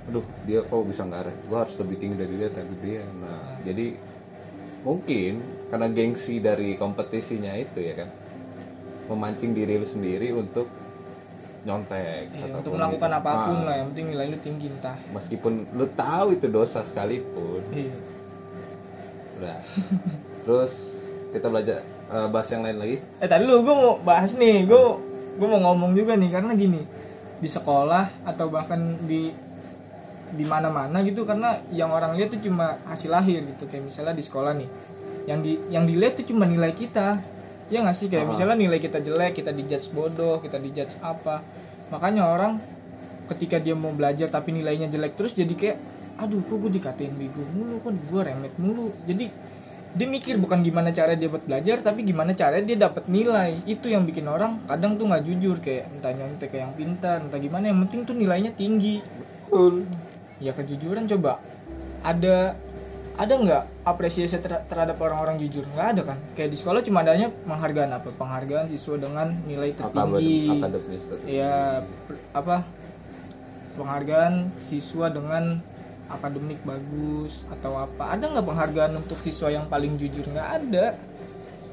aduh 0.02 0.26
dia 0.42 0.60
kok 0.66 0.82
bisa 0.86 1.02
nggak 1.06 1.22
re- 1.26 1.40
gua 1.46 1.58
harus 1.62 1.74
lebih 1.78 1.96
tinggi 1.98 2.16
dari 2.18 2.34
dia 2.38 2.50
dari 2.50 2.74
dia 2.82 3.02
nah 3.22 3.38
jadi 3.62 3.86
mungkin 4.82 5.38
karena 5.68 5.86
gengsi 5.88 6.38
dari 6.38 6.74
kompetisinya 6.74 7.54
itu 7.54 7.78
ya 7.78 7.94
kan. 7.96 8.08
Memancing 9.06 9.52
diri 9.52 9.76
lu 9.76 9.84
sendiri 9.84 10.30
untuk 10.30 10.66
nyontek 11.62 12.26
Iya, 12.32 12.58
untuk 12.58 12.74
melakukan 12.74 13.06
gitu. 13.08 13.20
apa 13.22 13.30
pun 13.46 13.56
Ah. 13.56 13.64
lah 13.64 13.74
yang 13.78 13.88
penting 13.94 14.06
nilai 14.10 14.26
lu 14.28 14.38
tinggi 14.38 14.66
entah. 14.66 14.98
Meskipun 15.10 15.52
lu 15.72 15.86
tahu 15.88 16.34
itu 16.34 16.46
dosa 16.48 16.82
sekalipun. 16.82 17.62
Iya. 17.70 17.94
Udah. 19.38 19.58
Terus 20.42 20.72
kita 21.30 21.46
belajar 21.46 21.78
eh, 22.08 22.28
bahas 22.28 22.48
yang 22.50 22.62
lain 22.62 22.78
lagi. 22.78 22.96
Eh 23.16 23.28
tadi 23.28 23.42
lu 23.42 23.62
gue 23.62 23.72
mau 23.72 23.94
bahas 24.02 24.34
nih 24.34 24.66
gue 24.66 24.82
gue 25.32 25.48
mau 25.48 25.60
ngomong 25.64 25.94
juga 25.94 26.12
nih 26.14 26.30
karena 26.30 26.52
gini. 26.52 26.82
Di 27.38 27.48
sekolah 27.48 28.22
atau 28.22 28.46
bahkan 28.48 28.78
di 29.00 29.30
di 30.32 30.44
mana-mana 30.48 31.04
gitu 31.04 31.28
karena 31.28 31.60
yang 31.68 31.92
orang 31.92 32.16
lihat 32.16 32.32
tuh 32.32 32.40
cuma 32.40 32.80
hasil 32.88 33.12
lahir 33.12 33.44
gitu. 33.44 33.68
Kayak 33.68 33.92
misalnya 33.92 34.14
di 34.16 34.24
sekolah 34.24 34.52
nih 34.56 34.68
yang 35.28 35.38
di 35.44 35.52
yang 35.68 35.84
dilihat 35.84 36.18
tuh 36.18 36.26
cuma 36.32 36.48
nilai 36.48 36.72
kita. 36.72 37.20
Ya 37.68 37.84
nggak 37.84 37.96
sih? 37.96 38.08
Kayak 38.08 38.26
Ah. 38.26 38.30
misalnya 38.32 38.56
nilai 38.56 38.80
kita 38.80 38.98
jelek 39.00 39.32
kita 39.38 39.52
dijudge 39.52 39.92
bodoh 39.92 40.40
kita 40.40 40.56
dijudge 40.56 40.96
apa. 41.04 41.44
Makanya 41.92 42.28
orang 42.32 42.60
ketika 43.28 43.60
dia 43.60 43.76
mau 43.76 43.92
belajar 43.92 44.28
tapi 44.28 44.52
nilainya 44.52 44.88
jelek 44.92 45.16
terus 45.16 45.32
jadi 45.32 45.52
kayak 45.52 45.78
aduh 46.20 46.44
kok 46.44 46.60
gue 46.60 46.70
dikatain 46.76 47.16
bego 47.16 47.40
mulu 47.52 47.80
kan 47.80 47.94
gue 47.96 48.20
remet 48.24 48.54
mulu? 48.56 48.92
Jadi 49.04 49.28
dia 49.92 50.08
mikir 50.08 50.40
bukan 50.40 50.64
gimana 50.64 50.88
cara 50.88 51.12
dia 51.12 51.28
buat 51.28 51.44
belajar 51.44 51.84
tapi 51.84 52.00
gimana 52.08 52.32
cara 52.32 52.60
dia 52.64 52.76
dapat 52.80 53.08
nilai. 53.12 53.60
Itu 53.68 53.92
yang 53.92 54.08
bikin 54.08 54.24
orang 54.24 54.64
kadang 54.64 54.96
tuh 54.96 55.08
nggak 55.08 55.24
jujur. 55.28 55.60
Kayak 55.60 55.92
entah 55.92 56.12
nyontek 56.16 56.48
kayak 56.52 56.62
yang 56.68 56.74
pintar 56.76 57.20
entah 57.20 57.40
gimana 57.40 57.68
yang 57.68 57.78
penting 57.84 58.00
tuh 58.08 58.16
nilainya 58.16 58.52
tinggi. 58.56 59.00
Betul 59.48 59.84
ya 60.42 60.52
kejujuran 60.52 61.06
coba. 61.06 61.38
Ada 62.02 62.58
ada 63.12 63.34
nggak 63.38 63.64
apresiasi 63.86 64.40
ter- 64.42 64.64
terhadap 64.66 64.98
orang-orang 64.98 65.38
jujur? 65.38 65.62
Nggak 65.70 65.88
ada 65.94 66.02
kan? 66.12 66.18
Kayak 66.34 66.50
di 66.50 66.58
sekolah 66.58 66.80
cuma 66.82 67.06
adanya 67.06 67.30
penghargaan 67.30 67.90
apa? 67.94 68.08
Penghargaan 68.18 68.66
siswa 68.66 68.96
dengan 68.98 69.36
nilai 69.46 69.70
tertinggi. 69.76 70.50
akademis 70.50 71.04
ya 71.28 71.86
apa? 72.34 72.66
Penghargaan 73.78 74.56
siswa 74.58 75.06
dengan 75.08 75.60
akademik 76.10 76.60
bagus 76.66 77.46
atau 77.48 77.78
apa? 77.78 78.18
Ada 78.18 78.32
nggak 78.32 78.46
penghargaan 78.48 78.92
untuk 78.98 79.20
siswa 79.22 79.48
yang 79.48 79.70
paling 79.70 79.94
jujur? 80.00 80.26
Nggak 80.26 80.48
ada. 80.60 80.86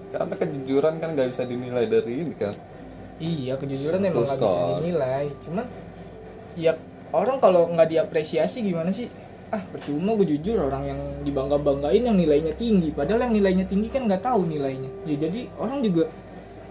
Karena 0.10 0.36
kejujuran 0.36 0.94
kan 1.02 1.10
nggak 1.16 1.30
bisa 1.34 1.44
dinilai 1.48 1.86
dari 1.88 2.14
ini 2.24 2.34
kan? 2.36 2.54
Iya 3.20 3.60
kejujuran 3.60 4.00
emang 4.04 4.24
Terus 4.24 4.30
nggak 4.32 4.40
bisa 4.44 4.62
dinilai. 4.80 5.26
Cuman 5.44 5.66
ya 6.60 6.72
orang 7.12 7.38
kalau 7.38 7.70
nggak 7.70 7.89
diapresiasi 7.89 8.62
gimana 8.62 8.89
sih 8.89 9.10
ah 9.50 9.62
percuma 9.66 10.13
gue 10.13 10.30
jujur 10.30 10.62
orang 10.62 10.86
yang 10.86 11.00
dibangga 11.24 11.58
banggain 11.58 12.06
yang 12.06 12.13
nilainya 12.13 12.54
tinggi 12.54 12.94
padahal 12.94 13.25
yang 13.25 13.34
nilainya 13.34 13.66
tinggi 13.66 13.89
kan 13.89 14.06
nggak 14.06 14.22
tahu 14.22 14.46
nilainya 14.46 14.89
ya 15.04 15.16
jadi 15.20 15.50
orang 15.58 15.82
juga 15.82 16.06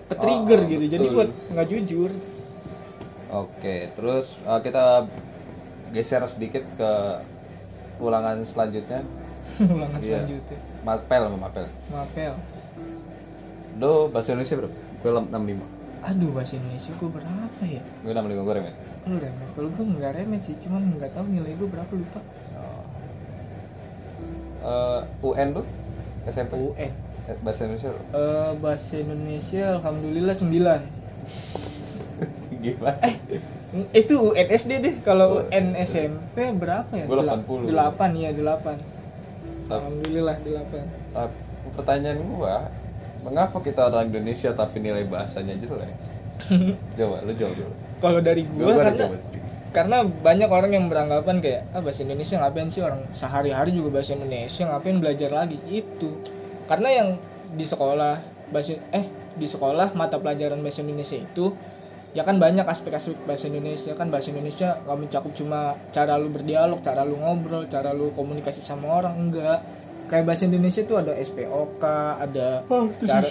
ke 0.07 0.15
trigger 0.15 0.61
Oh, 0.63 0.69
gitu 0.69 0.85
jadi 0.87 1.05
betul. 1.05 1.15
buat 1.15 1.31
nggak 1.53 1.69
jujur 1.69 2.11
Oke, 3.29 3.93
terus 3.93 4.41
uh, 4.43 4.57
kita 4.57 5.05
geser 5.91 6.25
sedikit 6.25 6.65
ke 6.81 6.93
ulangan 7.99 8.41
selanjutnya. 8.41 9.05
ulangan 9.61 10.01
Iya. 10.01 10.25
selanjutnya 10.25 10.59
Mapel 10.81 11.21
sama 11.27 11.37
mapel. 11.39 11.65
mapel 11.93 12.33
Do 13.75 14.09
bahasa 14.09 14.33
Indonesia 14.33 14.57
berapa? 14.57 14.77
Gue 14.99 15.11
65. 15.13 15.61
aduh 16.01 16.31
bahasa 16.33 16.53
Indonesia 16.57 16.91
gue 16.95 17.09
berapa 17.11 17.63
ya 17.63 17.83
Gue 18.01 18.13
65 18.13 18.33
gue 18.41 18.55
remet. 18.55 18.75
Lu 19.09 19.17
remet 19.17 19.49
kalau 19.51 19.69
gue 19.69 19.85
nggak 19.91 20.13
remet 20.15 20.41
sih 20.41 20.57
cuman 20.59 20.83
nggak 20.95 21.11
tahu 21.11 21.27
nilai 21.27 21.53
gue 21.53 21.69
berapa 21.69 21.93
lupa 21.93 22.21
Uh, 24.59 25.01
UN 25.25 25.55
tuh 25.55 25.63
SMP 26.27 26.53
UN 26.53 26.91
bahasa 27.41 27.63
Indonesia? 27.65 27.95
Eh, 28.11 28.51
bahasa 28.59 28.95
Indonesia 28.97 29.65
alhamdulillah 29.73 30.35
9 30.35 30.83
tinggi 32.51 32.73
banget. 32.75 33.17
eh 33.31 33.39
itu 33.95 34.15
UN 34.19 34.49
SD 34.51 34.71
deh 34.79 34.95
kalau 35.01 35.29
Oh. 35.31 35.47
UN 35.47 35.79
SMP 35.79 36.51
berapa 36.53 36.91
ya 36.91 37.07
Gua 37.07 37.23
Dela- 37.23 37.39
80. 37.39 37.71
delapan 37.71 38.11
iya 38.13 38.31
delapan 38.33 38.77
Tap- 39.63 39.79
alhamdulillah 39.79 40.37
delapan 40.41 40.85
Uh, 41.11 41.31
pertanyaan 41.71 42.19
gua, 42.21 42.67
mengapa 43.23 43.57
kita 43.61 43.87
orang 43.87 44.09
Indonesia 44.09 44.51
tapi 44.53 44.77
nilai 44.79 45.05
bahasanya 45.05 45.55
jelek? 45.55 45.95
Coba, 46.99 47.23
lu 47.23 47.33
jawab 47.33 47.55
dulu. 47.55 47.73
Kalau 47.99 48.21
dari 48.23 48.43
Gua, 48.47 48.79
karena 48.79 49.07
sedikit. 49.11 49.43
karena 49.75 49.97
banyak 50.07 50.49
orang 50.51 50.71
yang 50.75 50.87
beranggapan 50.87 51.37
kayak 51.43 51.61
ah 51.75 51.83
bahasa 51.83 52.03
Indonesia 52.07 52.41
ngapain 52.41 52.71
sih 52.71 52.83
orang? 52.83 53.01
Sehari-hari 53.13 53.71
juga 53.75 54.01
bahasa 54.01 54.15
Indonesia 54.15 54.65
ngapain 54.67 54.97
belajar 54.99 55.31
lagi? 55.31 55.59
Itu. 55.69 56.23
Karena 56.67 56.89
yang 56.91 57.09
di 57.55 57.65
sekolah 57.65 58.21
bahasa 58.49 58.81
eh 58.95 59.07
di 59.39 59.47
sekolah 59.47 59.93
mata 59.95 60.19
pelajaran 60.19 60.59
bahasa 60.65 60.81
Indonesia 60.83 61.17
itu 61.21 61.55
ya 62.17 62.25
kan 62.25 62.41
banyak 62.41 62.65
aspek-aspek 62.65 63.29
bahasa 63.29 63.53
Indonesia 63.53 63.93
kan 63.93 64.09
bahasa 64.09 64.33
Indonesia 64.33 64.81
nggak 64.83 64.99
mencakup 64.99 65.33
cuma 65.37 65.77
cara 65.93 66.17
lu 66.17 66.33
berdialog 66.33 66.81
cara 66.81 67.05
lu 67.05 67.21
ngobrol 67.21 67.69
cara 67.69 67.93
lu 67.93 68.11
komunikasi 68.17 68.65
sama 68.65 68.89
orang 69.05 69.15
enggak 69.29 69.61
kayak 70.09 70.25
bahasa 70.25 70.49
Indonesia 70.49 70.83
tuh 70.83 70.97
ada 70.99 71.13
SPOK 71.15 71.85
ada 72.19 72.65
cara 73.05 73.23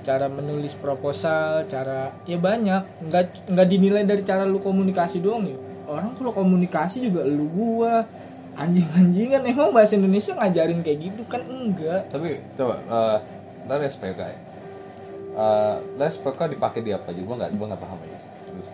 cara 0.00 0.26
menulis 0.30 0.72
proposal, 0.78 1.66
cara 1.66 2.14
ya 2.24 2.38
banyak, 2.38 3.10
nggak 3.10 3.50
nggak 3.50 3.66
dinilai 3.68 4.02
dari 4.06 4.22
cara 4.22 4.46
lu 4.46 4.62
komunikasi 4.62 5.18
doang 5.18 5.44
ya. 5.44 5.58
Orang 5.90 6.14
kalau 6.14 6.32
komunikasi 6.32 7.02
juga 7.02 7.26
lu 7.26 7.50
gua 7.50 8.06
anjing-anjingan 8.54 9.42
emang 9.48 9.74
bahasa 9.74 9.98
Indonesia 9.98 10.36
ngajarin 10.38 10.80
kayak 10.80 10.98
gitu 11.10 11.22
kan 11.26 11.42
enggak. 11.42 12.06
Tapi 12.08 12.38
coba, 12.54 12.78
uh, 12.86 13.18
dari 13.66 13.90
SPK 13.90 14.20
ya. 14.20 14.38
Uh, 15.32 15.76
dari 15.96 16.12
SPK 16.12 16.40
dipakai 16.54 16.80
di 16.84 16.92
apa 16.94 17.10
aja? 17.10 17.20
Gua 17.24 17.36
nggak, 17.42 17.50
gua 17.58 17.66
nggak 17.72 17.82
paham 17.82 17.98
aja. 18.04 18.18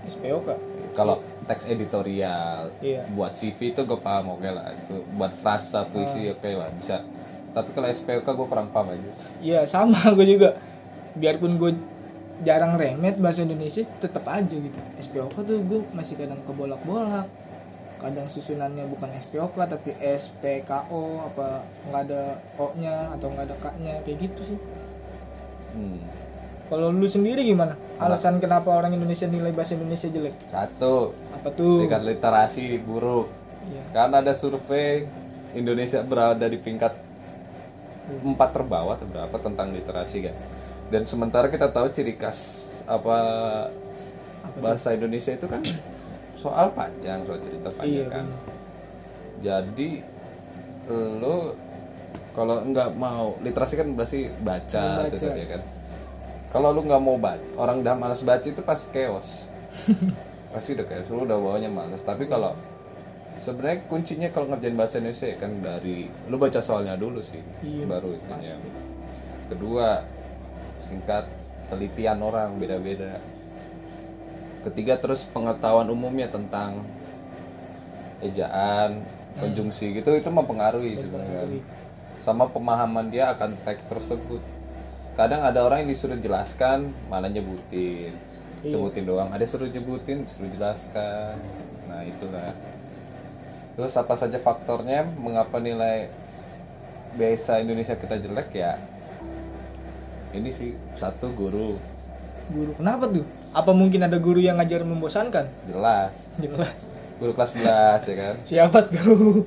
SPOK. 0.09 0.49
Kalau 0.97 1.23
teks 1.47 1.71
editorial, 1.71 2.75
Iya. 2.83 3.07
buat 3.14 3.33
CV 3.38 3.73
itu 3.73 3.81
gue 3.87 4.00
paham 4.02 4.35
oke 4.35 4.50
lah. 4.50 4.75
Itu 4.75 5.07
buat 5.14 5.31
frasa 5.31 5.87
puisi 5.87 6.26
oke 6.28 6.49
lah 6.50 6.69
bisa. 6.75 6.99
Tapi 7.58 7.70
kalau 7.74 7.88
SPK 7.90 8.26
gue 8.26 8.46
kurang 8.46 8.68
paham 8.70 8.94
aja. 8.94 9.10
Iya 9.42 9.60
sama 9.66 9.98
gue 10.16 10.26
juga. 10.26 10.54
Biarpun 11.18 11.58
gue 11.58 11.72
jarang 12.46 12.78
remet 12.78 13.18
bahasa 13.18 13.42
Indonesia 13.42 13.82
tetap 13.98 14.22
aja 14.30 14.54
gitu. 14.54 14.78
SPOK 15.02 15.34
tuh 15.42 15.58
gue 15.58 15.80
masih 15.90 16.14
kadang 16.14 16.38
kebolak-bolak. 16.46 17.26
Kadang 17.98 18.30
susunannya 18.30 18.86
bukan 18.86 19.10
SPOK 19.18 19.58
tapi 19.58 19.90
SPKO 19.98 21.02
apa 21.26 21.66
nggak 21.90 22.02
ada 22.06 22.22
O-nya 22.54 23.10
atau 23.18 23.26
nggak 23.34 23.46
ada 23.50 23.56
K-nya 23.58 23.94
kayak 24.06 24.18
gitu 24.22 24.54
sih. 24.54 24.58
Hmm. 25.74 25.98
Kalau 26.68 26.92
lu 26.92 27.08
sendiri 27.08 27.42
gimana? 27.42 27.74
Alasan 27.96 28.38
kenapa 28.38 28.68
orang 28.70 28.92
Indonesia 28.92 29.24
nilai 29.24 29.50
bahasa 29.50 29.72
Indonesia 29.74 30.06
jelek? 30.06 30.36
Satu, 30.52 31.16
Apa 31.32 31.48
tuh? 31.56 31.80
tingkat 31.82 32.04
literasi 32.04 32.76
buruk. 32.84 33.32
Iya. 33.66 33.82
Karena 33.90 34.20
ada 34.20 34.32
survei 34.36 35.08
Indonesia 35.56 36.04
berada 36.04 36.44
di 36.44 36.60
peringkat 36.60 36.92
empat 38.08 38.50
terbawah 38.52 38.96
atau 38.96 39.06
berapa 39.06 39.36
tentang 39.38 39.72
literasi 39.72 40.18
kan. 40.24 40.34
Dan 40.88 41.04
sementara 41.04 41.46
kita 41.46 41.68
tahu 41.68 41.92
ciri 41.92 42.16
khas 42.16 42.38
apa 42.88 43.16
bahasa 44.56 44.96
Indonesia 44.96 45.36
itu 45.36 45.44
kan 45.44 45.60
soal 46.32 46.72
panjang, 46.72 47.20
soal 47.22 47.38
cerita 47.44 47.68
Iya, 47.68 47.76
panjang 47.76 48.08
kan. 48.08 48.24
bener. 48.24 48.40
Jadi 49.38 49.90
lo 51.20 51.52
kalau 52.32 52.62
nggak 52.64 52.90
mau 52.96 53.34
literasi 53.42 53.74
kan 53.76 53.88
berarti 53.92 54.30
baca, 54.40 55.04
Membaca. 55.04 55.10
gitu 55.12 55.26
ya 55.28 55.46
kan. 55.52 55.62
Kalau 56.48 56.68
lu 56.72 56.80
nggak 56.86 57.02
mau 57.02 57.20
baca, 57.20 57.44
orang 57.60 57.84
udah 57.84 57.94
malas 57.98 58.24
baca 58.24 58.46
itu 58.46 58.62
pasti 58.64 58.88
chaos. 58.94 59.44
pasti 60.54 60.72
udah 60.72 60.86
chaos, 60.88 61.06
lu 61.12 61.28
udah 61.28 61.36
bawanya 61.36 61.68
malas. 61.68 62.00
Tapi 62.00 62.24
kalau 62.24 62.56
sebenarnya 63.49 63.81
kuncinya 63.88 64.28
kalau 64.28 64.52
ngerjain 64.52 64.76
bahasa 64.76 65.00
Indonesia 65.00 65.26
ya 65.33 65.37
kan 65.40 65.52
dari 65.64 66.05
lu 66.28 66.37
baca 66.37 66.61
soalnya 66.61 67.00
dulu 67.00 67.25
sih, 67.25 67.40
Iya, 67.64 67.88
baru 67.88 68.12
itu 68.12 68.28
ya. 68.28 68.37
pasti. 68.37 68.69
Kedua, 69.49 69.88
tingkat 70.85 71.25
telitian 71.73 72.21
orang 72.21 72.61
beda-beda. 72.61 73.17
Ketiga 74.69 75.00
terus 75.00 75.25
pengetahuan 75.33 75.88
umumnya 75.88 76.28
tentang 76.28 76.85
ejaan, 78.21 79.00
konjungsi 79.40 79.97
gitu 79.97 80.12
itu 80.12 80.28
mempengaruhi 80.28 80.99
sebenarnya. 81.00 81.64
Sama 82.21 82.45
pemahaman 82.52 83.09
dia 83.09 83.33
akan 83.33 83.57
teks 83.64 83.88
tersebut. 83.88 84.43
Kadang 85.17 85.40
ada 85.43 85.64
orang 85.64 85.87
yang 85.87 85.90
disuruh 85.97 86.19
jelaskan 86.21 86.93
malah 87.09 87.33
nyebutin. 87.33 88.12
Sebutin 88.61 89.07
doang. 89.07 89.31
Ada 89.31 89.47
suruh 89.47 89.71
nyebutin, 89.71 90.26
suruh 90.26 90.50
jelaskan. 90.50 91.38
Nah, 91.87 92.02
itulah. 92.05 92.52
Terus 93.78 93.94
apa 93.94 94.18
saja 94.18 94.35
faktornya? 94.42 95.06
Mengapa 95.06 95.62
nilai 95.62 96.11
bahasa 97.14 97.62
Indonesia 97.62 97.94
kita 97.94 98.18
jelek 98.18 98.50
ya? 98.50 98.75
Ini 100.35 100.50
sih 100.50 100.75
satu 100.99 101.30
guru. 101.30 101.78
Guru. 102.50 102.75
Kenapa 102.75 103.06
tuh? 103.06 103.23
Apa 103.54 103.70
mungkin 103.70 104.02
ada 104.02 104.18
guru 104.18 104.42
yang 104.42 104.58
ngajar 104.58 104.82
membosankan? 104.82 105.47
jelas. 105.70 106.11
Jelas. 106.42 106.99
guru 107.23 107.38
kelas 107.38 107.54
11 107.54 108.11
ya 108.11 108.14
kan? 108.18 108.35
Siapa 108.42 108.78
tuh? 108.90 109.47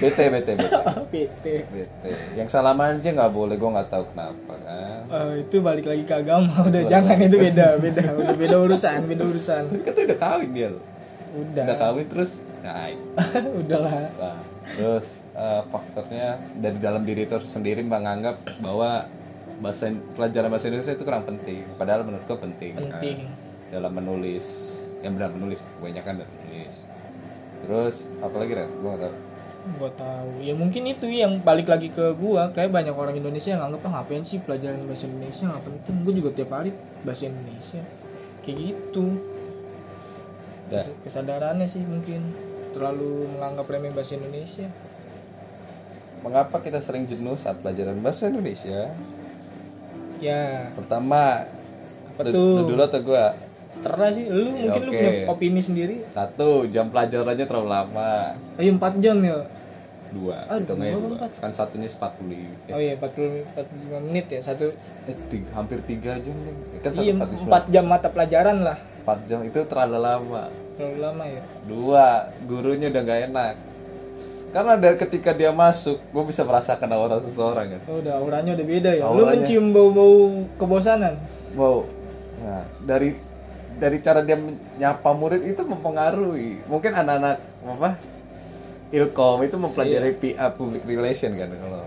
BT 0.00 0.18
BT 0.32 0.48
BT 0.56 0.72
PT. 1.12 1.44
BT 1.68 2.04
yang 2.32 2.48
salam 2.48 2.80
aja 2.80 3.08
nggak 3.12 3.28
boleh 3.28 3.60
gue 3.60 3.70
nggak 3.72 3.88
tahu 3.92 4.04
kenapa 4.12 4.52
kan? 4.56 5.00
Eh, 5.04 5.44
itu 5.44 5.60
balik 5.60 5.84
lagi 5.84 6.04
ke 6.04 6.14
agama. 6.16 6.64
Udah 6.64 6.84
jangan 6.88 7.16
itu 7.20 7.36
beda 7.36 7.76
beda. 7.80 8.04
Udah 8.20 8.36
beda 8.36 8.56
urusan 8.68 9.04
beda 9.04 9.24
urusan. 9.24 9.62
Tuh 9.68 9.80
udah 10.08 10.16
kawin 10.20 10.52
dia 10.52 10.68
loh 10.72 10.95
udah. 11.36 11.64
Udah 11.68 11.76
kawin 11.76 12.06
terus? 12.08 12.32
Ngain 12.64 12.98
udahlah. 13.64 13.92
Nah, 14.16 14.40
terus 14.64 15.28
eh, 15.36 15.62
faktornya 15.68 16.40
dari 16.56 16.78
dalam 16.80 17.02
diri 17.04 17.28
itu 17.28 17.36
sendiri 17.44 17.84
menganggap 17.84 18.40
bahwa 18.64 19.06
bahasa 19.60 19.88
pelajaran 20.16 20.48
bahasa 20.52 20.66
Indonesia 20.72 20.96
itu 20.96 21.04
kurang 21.04 21.24
penting. 21.28 21.64
Padahal 21.76 22.04
menurut 22.04 22.24
gue 22.24 22.38
penting. 22.40 22.70
Kan. 22.76 22.82
penting 22.96 23.18
dalam 23.70 23.92
menulis 23.92 24.46
yang 25.02 25.18
benar 25.18 25.30
menulis 25.34 25.58
kebanyakan 25.78 26.22
dalam 26.22 26.32
menulis. 26.42 26.74
Terus 27.66 27.94
apalagi 28.22 28.52
Ren? 28.54 28.70
Gue 28.80 28.90
nggak 28.94 29.02
tahu. 29.04 29.16
Gua 29.66 29.90
tahu. 29.98 30.46
Ya 30.46 30.54
mungkin 30.54 30.86
itu 30.86 31.10
yang 31.10 31.42
balik 31.42 31.66
lagi 31.66 31.90
ke 31.90 32.14
gua. 32.14 32.54
Kayak 32.54 32.70
banyak 32.70 32.94
orang 32.94 33.18
Indonesia 33.18 33.50
yang 33.50 33.66
anggap 33.66 33.90
ah 33.90 33.98
ngapain 33.98 34.22
sih 34.22 34.38
pelajaran 34.38 34.78
bahasa 34.86 35.10
Indonesia? 35.10 35.42
Nggak 35.50 35.64
penting. 35.66 35.94
Gua 36.06 36.14
juga 36.14 36.30
tiap 36.30 36.50
hari 36.54 36.70
bahasa 37.02 37.26
Indonesia. 37.26 37.82
Kayak 38.46 38.58
gitu. 38.62 39.04
Ya. 39.18 39.35
Kes- 40.68 40.94
kesadarannya 41.02 41.64
sih 41.64 41.80
mungkin 41.80 42.34
terlalu 42.70 43.30
menganggap 43.30 43.66
remeh 43.66 43.90
bahasa 43.90 44.14
Indonesia. 44.14 44.66
Mengapa 46.20 46.58
kita 46.58 46.78
sering 46.78 47.06
jenuh 47.06 47.34
saat 47.34 47.60
pelajaran 47.60 47.98
bahasa 47.98 48.26
Indonesia? 48.26 48.90
Ya. 50.18 50.72
Pertama 50.74 51.46
Apa 52.10 52.20
lu- 52.24 52.32
tuh? 52.32 52.54
lu 52.58 52.74
dulu 52.74 52.82
atau 52.82 53.00
gue 53.00 53.24
setelah 53.68 54.08
sih 54.08 54.24
lu 54.24 54.56
mungkin 54.56 54.82
lu 54.82 54.90
oke. 54.90 54.96
punya 54.96 55.10
opini 55.28 55.60
sendiri. 55.60 55.96
Satu 56.08 56.64
jam 56.66 56.88
pelajarannya 56.88 57.44
terlalu 57.44 57.68
lama. 57.68 58.32
Ayo 58.56 58.72
4 58.72 58.96
jam 58.98 59.16
ya? 59.20 59.36
Dua 60.08 60.38
Ah, 60.48 60.56
dua 60.56 60.74
dua. 60.78 61.26
kan 61.36 61.50
satunya 61.50 61.84
40 61.84 62.46
oh 62.72 62.80
iya 62.80 62.94
40 62.94 63.42
45 63.52 64.00
menit 64.00 64.26
ya 64.30 64.40
satu. 64.40 64.70
Eh, 65.04 65.16
tiga- 65.28 65.50
hampir 65.52 65.78
tiga 65.82 66.16
jam 66.16 66.32
nih 66.32 66.54
kan 66.80 66.90
satu 66.90 67.02
iya 67.02 67.12
empat 67.12 67.28
4 67.36 67.64
jam 67.68 67.84
mata 67.84 68.08
pelajaran 68.08 68.64
lah 68.64 68.78
empat 69.06 69.22
jam 69.30 69.46
itu 69.46 69.62
terlalu 69.70 70.02
lama. 70.02 70.50
Terlalu 70.74 70.98
lama 70.98 71.24
ya? 71.30 71.42
Dua 71.62 72.06
gurunya 72.42 72.90
udah 72.90 73.02
gak 73.06 73.20
enak. 73.30 73.54
Karena 74.50 74.74
dari 74.74 74.96
ketika 74.98 75.30
dia 75.30 75.54
masuk 75.54 76.02
gue 76.10 76.24
bisa 76.26 76.42
merasakan 76.42 76.90
aura 76.90 77.22
seseorang 77.22 77.78
kan. 77.78 77.80
Oh 77.86 78.02
udah 78.02 78.18
auranya 78.18 78.58
udah 78.58 78.66
beda 78.66 78.90
ya? 78.98 79.04
Lu 79.06 79.22
Auranya. 79.22 79.30
mencium 79.38 79.66
bau-bau 79.70 80.42
kebosanan? 80.58 81.14
Wow 81.54 81.86
nah 82.36 82.62
dari 82.84 83.16
dari 83.76 83.98
cara 84.00 84.20
dia 84.24 84.36
menyapa 84.36 85.10
murid 85.14 85.42
itu 85.46 85.62
mempengaruhi. 85.62 86.64
Mungkin 86.66 86.92
anak-anak 86.92 87.36
apa 87.66 87.90
ilkom 88.90 89.42
itu 89.42 89.56
mempelajari 89.58 90.10
PR 90.18 90.50
public 90.54 90.82
relation 90.82 91.34
kan 91.34 91.50
kalau 91.50 91.82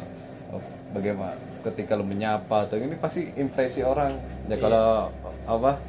bagaimana 0.90 1.38
ketika 1.64 1.94
lu 1.96 2.06
menyapa 2.08 2.66
atau 2.66 2.80
ini 2.80 2.96
pasti 2.96 3.30
impresi 3.36 3.82
orang. 3.84 4.16
Ya 4.48 4.56
kalau 4.56 5.10
apa 5.46 5.80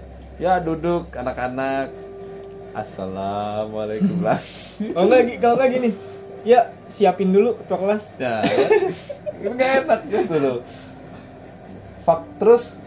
ya 0.40 0.56
duduk 0.59 1.12
anak-anak. 1.12 1.92
Assalamualaikum. 2.73 4.23
Lah 4.23 4.38
kalau 4.94 5.06
nggak 5.06 5.23
gi- 5.26 5.38
kalau 5.38 5.54
nggak 5.54 5.70
gini. 5.70 5.90
Ya 6.40 6.61
siapin 6.88 7.28
dulu 7.28 7.52
ketua 7.61 7.78
kelas 7.78 8.16
ya. 8.16 8.40
Itu 9.37 9.52
nggak 9.56 9.70
enak 9.85 10.00
gitu 10.09 10.35
loh. 10.35 10.59
Fak, 12.00 12.25
terus 12.40 12.80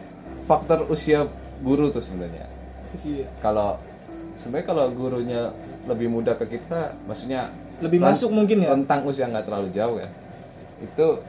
faktor 0.44 0.90
usia 0.90 1.30
guru 1.62 1.94
tuh 1.94 2.02
sebenarnya. 2.02 2.50
Sih, 2.94 3.22
kalau 3.38 3.78
sebenarnya 4.34 4.68
kalau 4.68 4.86
gurunya 4.90 5.42
lebih 5.86 6.10
muda 6.10 6.34
ke 6.34 6.50
kita 6.50 6.98
maksudnya 7.06 7.54
lebih 7.78 8.00
masuk 8.00 8.32
mungkin 8.32 8.64
ya? 8.64 8.74
rentang 8.74 9.06
usia 9.06 9.30
nggak 9.30 9.46
terlalu 9.46 9.70
jauh 9.70 9.98
ya. 10.02 10.10
Itu 10.80 11.22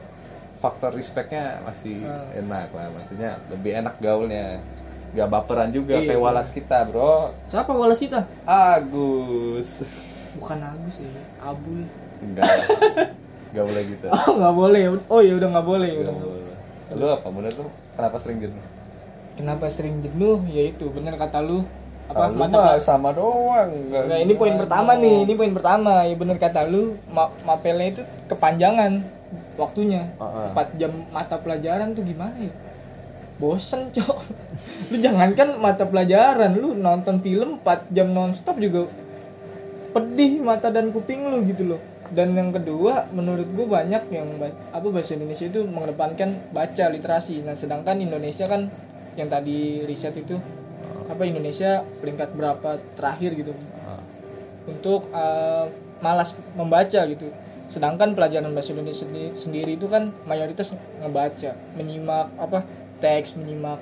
faktor 0.55 0.95
respectnya 0.95 1.61
masih 1.61 2.01
Ah. 2.01 2.25
enak 2.33 2.73
lah. 2.73 2.89
Maksudnya 2.89 3.37
lebih 3.51 3.71
enak 3.75 3.95
gaulnya 3.99 4.57
nggak 5.15 5.27
baperan 5.27 5.71
juga 5.71 5.95
Iya. 5.95 6.11
kayak 6.11 6.21
walas 6.21 6.51
kita 6.51 6.77
bro. 6.85 7.31
Siapa 7.45 7.71
walas 7.71 7.95
kita? 7.95 8.27
Agus. 8.43 9.69
Bukan 10.35 10.59
Agus 10.59 10.95
ya 10.99 11.07
Abul. 11.41 11.87
Enggak. 12.19 12.43
Nggak 13.55 13.65
boleh 13.65 13.83
gitu. 13.87 14.05
Oh 14.05 14.31
nggak 14.35 14.51
boleh. 14.53 14.83
Oh 15.07 15.21
ya 15.23 15.33
udah 15.33 15.47
nggak 15.49 15.63
boleh 15.65 15.87
Nggak 15.89 16.03
udah. 16.05 16.15
boleh. 16.19 16.43
lu 16.91 17.05
apa 17.07 17.27
menurut 17.27 17.55
lu 17.57 17.67
kenapa 17.95 18.17
sering 18.19 18.37
jenuh? 18.37 18.63
Kenapa 19.33 19.65
sering 19.67 19.95
jenuh? 19.99 20.43
Ya 20.45 20.63
itu 20.65 20.85
bener 20.91 21.15
kata 21.15 21.39
lu. 21.39 21.63
Apa 22.05 22.29
lu 22.29 22.37
mata 22.37 22.59
mah 22.61 22.77
sama 22.77 23.09
doang 23.09 23.71
nggak 23.89 24.03
Nah, 24.05 24.17
ini 24.19 24.33
poin 24.35 24.53
pertama 24.53 24.91
nih, 24.93 25.23
ini 25.23 25.33
poin 25.33 25.49
pertama. 25.49 26.03
Ya 26.03 26.13
bener 26.13 26.35
kata 26.35 26.67
lu, 26.67 26.99
ma 27.07 27.31
mapelnya 27.41 27.87
itu 27.89 28.01
kepanjangan 28.27 29.01
waktunya. 29.55 30.11
Ah, 30.19 30.51
ah. 30.51 30.67
4 30.67 30.75
jam 30.75 30.91
mata 31.09 31.39
pelajaran 31.39 31.95
tuh 31.95 32.03
gimana 32.03 32.35
ya? 32.37 32.51
Bosen, 33.35 33.91
Cok. 33.91 34.17
lu 34.91 34.97
jangankan 34.97 35.59
mata 35.59 35.83
pelajaran, 35.83 36.55
lu 36.55 36.71
nonton 36.73 37.19
film 37.19 37.59
4 37.59 37.91
jam 37.91 38.07
nonstop 38.11 38.55
juga 38.57 38.87
pedih 39.91 40.39
mata 40.43 40.71
dan 40.71 40.91
kuping 40.91 41.23
lu 41.27 41.43
gitu 41.47 41.75
loh. 41.75 41.81
Dan 42.05 42.37
yang 42.37 42.53
kedua, 42.53 43.09
menurut 43.11 43.49
gue 43.49 43.65
banyak 43.65 44.13
yang 44.13 44.37
apa 44.71 44.87
bahasa 44.87 45.17
Indonesia 45.17 45.49
itu 45.49 45.65
mengedepankan 45.65 46.53
baca 46.53 46.85
literasi. 46.87 47.41
Nah, 47.41 47.57
sedangkan 47.57 47.97
Indonesia 47.97 48.45
kan 48.45 48.69
yang 49.17 49.27
tadi 49.27 49.83
riset 49.83 50.13
itu 50.15 50.37
apa 51.07 51.23
Indonesia 51.23 51.81
peringkat 52.01 52.35
berapa 52.35 52.81
terakhir 52.97 53.31
gitu 53.35 53.53
Ah. 53.85 54.01
untuk 54.65 55.09
uh, 55.13 55.69
malas 55.99 56.33
membaca 56.53 57.01
gitu. 57.05 57.29
Sedangkan 57.65 58.13
pelajaran 58.13 58.53
bahasa 58.53 58.73
Indonesia 58.77 59.05
sendi- 59.05 59.33
sendiri 59.33 59.73
itu 59.73 59.89
kan 59.89 60.13
mayoritas 60.25 60.77
ngebaca, 61.01 61.57
menyimak 61.73 62.29
apa 62.37 62.61
teks, 62.99 63.35
menyimak 63.35 63.81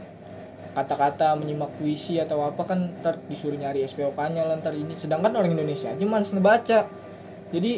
kata-kata, 0.73 1.37
menyimak 1.37 1.69
puisi 1.77 2.17
atau 2.17 2.41
apa 2.45 2.61
kan 2.65 2.89
ntar 3.01 3.21
disuruh 3.29 3.55
nyari 3.57 3.85
SPOK-nya 3.85 4.45
lah 4.49 4.57
ntar 4.57 4.73
ini. 4.73 4.97
Sedangkan 4.97 5.33
orang 5.37 5.53
Indonesia 5.53 5.93
aja 5.93 6.03
malas 6.05 6.33
ngebaca. 6.33 6.89
Jadi 7.53 7.71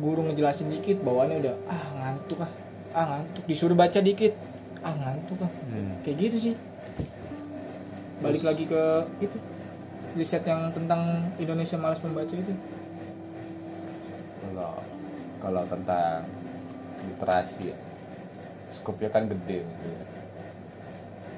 guru 0.00 0.24
ngejelasin 0.30 0.72
dikit, 0.72 1.04
bawaannya 1.04 1.36
udah 1.44 1.54
ah 1.68 1.84
ngantuk 2.00 2.40
ah, 2.40 2.52
ah 2.96 3.04
ngantuk. 3.16 3.44
Disuruh 3.44 3.76
baca 3.76 4.00
dikit, 4.00 4.32
ah 4.80 4.94
ngantuk 4.96 5.44
ah. 5.44 5.50
Hmm. 5.68 6.00
Kayak 6.00 6.16
gitu 6.30 6.36
sih. 6.50 6.54
Balik 8.24 8.44
lagi 8.44 8.64
ke 8.64 8.82
itu 9.20 9.36
riset 10.16 10.42
yang 10.42 10.72
tentang 10.74 11.30
Indonesia 11.38 11.76
malas 11.78 12.00
membaca 12.02 12.34
itu. 12.34 12.54
kalau 14.50 14.74
kalau 15.40 15.62
tentang 15.70 16.26
literasi 17.06 17.72
ya 17.72 17.76
skupnya 18.68 19.08
kan 19.08 19.24
gede 19.30 19.62
gitu 19.64 19.86
ya. 19.88 20.02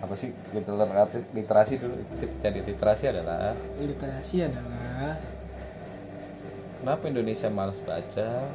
Apa 0.03 0.15
sih 0.19 0.35
literasi 0.51 1.23
literasi 1.31 1.73
dulu 1.79 1.95
kita 2.19 2.51
jadi 2.51 2.61
literasi 2.67 3.05
adalah 3.15 3.55
Literasi 3.79 4.37
adalah 4.43 5.15
kenapa 6.83 7.07
Indonesia 7.07 7.47
malas 7.47 7.79
baca 7.79 8.51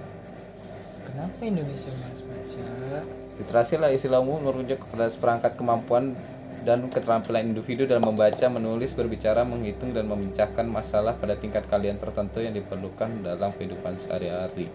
kenapa 1.08 1.40
Indonesia 1.48 1.92
malas 2.04 2.22
baca? 2.28 2.68
literasi 3.40 3.74
lah 3.80 3.90
istilah 3.96 4.20
umum 4.20 4.44
merujuk 4.44 4.84
kepada 4.84 5.08
seperangkat 5.08 5.56
kemampuan 5.56 6.20
dan 6.68 6.92
keterampilan 6.92 7.48
individu 7.48 7.88
dalam 7.88 8.12
membaca, 8.12 8.44
menulis, 8.52 8.92
berbicara, 8.92 9.48
menghitung, 9.48 9.96
dan 9.96 10.04
memecahkan 10.04 10.68
masalah 10.68 11.16
pada 11.16 11.40
tingkat 11.40 11.64
kalian 11.72 11.96
tertentu 11.96 12.44
yang 12.44 12.52
diperlukan 12.52 13.24
dalam 13.24 13.56
kehidupan 13.56 13.96
sehari-hari. 13.96 14.68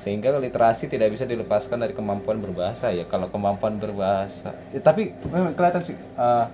Sehingga 0.00 0.32
literasi 0.34 0.88
tidak 0.88 1.12
bisa 1.12 1.28
dilepaskan 1.28 1.76
dari 1.78 1.92
kemampuan 1.92 2.40
berbahasa 2.40 2.88
ya. 2.88 3.04
Kalau 3.04 3.28
kemampuan 3.28 3.76
berbahasa, 3.76 4.56
ya, 4.72 4.80
tapi 4.80 5.12
memang 5.22 5.52
kelihatan 5.52 5.84
sih 5.84 5.92
eh, 5.94 6.46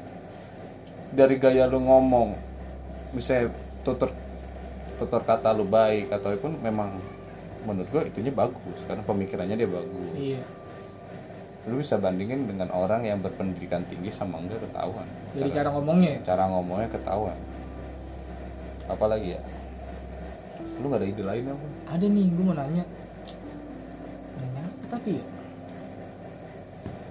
dari 1.15 1.39
gaya 1.39 1.65
lu 1.65 1.79
ngomong, 1.81 2.35
misalnya 3.15 3.55
tutur 3.81 4.11
tutur 4.97 5.23
kata 5.23 5.53
lu 5.53 5.63
baik 5.63 6.11
ataupun 6.11 6.59
memang 6.59 6.99
menurut 7.63 7.89
gua 7.89 8.03
itunya 8.03 8.33
bagus 8.33 8.79
karena 8.83 9.03
pemikirannya 9.03 9.55
dia 9.55 9.69
bagus 9.69 10.15
Iya. 10.17 10.43
lu 11.67 11.83
bisa 11.83 11.99
bandingin 11.99 12.47
dengan 12.47 12.71
orang 12.71 13.03
yang 13.03 13.19
berpendidikan 13.21 13.85
tinggi 13.85 14.09
sama 14.09 14.39
enggak 14.39 14.63
ketahuan 14.63 15.05
Dari 15.35 15.51
cara 15.51 15.69
ngomongnya 15.69 16.11
ya? 16.17 16.21
cara 16.25 16.43
ngomongnya 16.49 16.89
ketahuan 16.89 17.37
apalagi 18.87 19.37
ya 19.37 19.41
lu 20.79 20.87
nggak 20.87 21.01
ada 21.03 21.09
ide 21.09 21.23
lain 21.23 21.45
apa 21.51 21.67
Ada 21.93 22.07
nih, 22.07 22.27
gue 22.29 22.45
mau 22.45 22.55
nanya. 22.55 22.85
Tapi? 24.87 25.15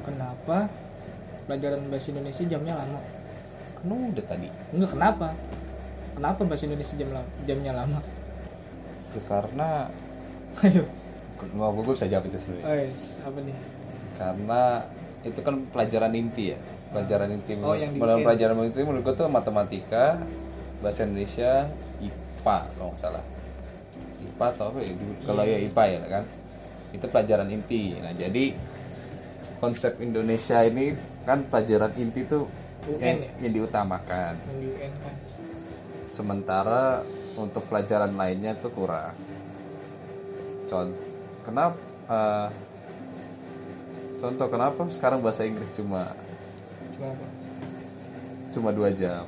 Kenapa 0.05 0.69
pelajaran 1.45 1.81
bahasa 1.89 2.07
Indonesia 2.13 2.43
jamnya 2.45 2.73
lama? 2.77 2.99
kan 3.75 3.91
udah 3.91 4.25
tadi 4.25 4.49
Enggak 4.73 4.97
kenapa? 4.97 5.27
Kenapa 6.15 6.41
bahasa 6.47 6.63
Indonesia 6.65 6.95
jam 6.95 7.09
jamnya 7.45 7.73
lama? 7.75 7.99
Ya, 9.13 9.21
karena 9.29 9.69
Ayo. 10.63 10.83
nggak 11.35 11.71
gue 11.75 11.93
bisa 11.93 12.07
jawab 12.07 12.25
itu 12.31 12.38
sebenarnya 12.39 12.63
Oh, 12.63 12.75
apa 13.27 13.39
nih? 13.43 13.55
karena 14.15 14.61
itu 15.27 15.39
kan 15.43 15.55
pelajaran 15.75 16.13
inti 16.15 16.55
ya 16.55 16.57
pelajaran 16.95 17.29
inti 17.35 17.51
Oh, 17.59 17.75
yang 17.75 17.91
pelajaran 18.23 18.55
inti 18.63 18.79
menurut 18.88 19.03
gue 19.03 19.15
tuh 19.19 19.27
matematika 19.27 20.15
bahasa 20.79 21.03
Indonesia 21.03 21.67
IPA 21.99 22.57
kalau 22.71 22.95
nggak 22.95 23.01
salah 23.03 23.23
IPA 24.23 24.45
atau 24.55 24.65
apa 24.71 24.79
ya 24.79 24.91
kalau 25.27 25.43
ya 25.43 25.57
IPA 25.59 25.83
ya 25.91 25.99
kan 26.07 26.23
itu 26.95 27.05
pelajaran 27.05 27.51
inti 27.51 27.99
nah 27.99 28.12
jadi 28.12 28.55
konsep 29.60 29.99
Indonesia 29.99 30.63
ini 30.63 30.95
kan 31.23 31.43
pelajaran 31.43 31.91
inti 31.95 32.23
tuh 32.23 32.47
UN 32.86 33.01
yang, 33.01 33.17
ya? 33.19 33.31
yang 33.41 33.53
diutamakan 33.53 34.34
Yang 34.45 34.58
di 34.58 34.67
UN 34.71 34.93
kan. 35.01 35.15
sementara 36.08 37.01
untuk 37.36 37.67
pelajaran 37.67 38.15
lainnya 38.15 38.55
tuh 38.55 38.71
kurang 38.71 39.13
contoh 40.65 40.95
kenapa 41.43 41.77
eh, 42.08 42.47
contoh 44.15 44.47
kenapa 44.47 44.79
sekarang 44.89 45.19
bahasa 45.19 45.43
Inggris 45.43 45.69
cuma 45.73 46.15
Cuma 46.95 47.12
apa? 47.12 47.25
cuma 48.49 48.69
dua 48.71 48.89
jam 48.89 49.27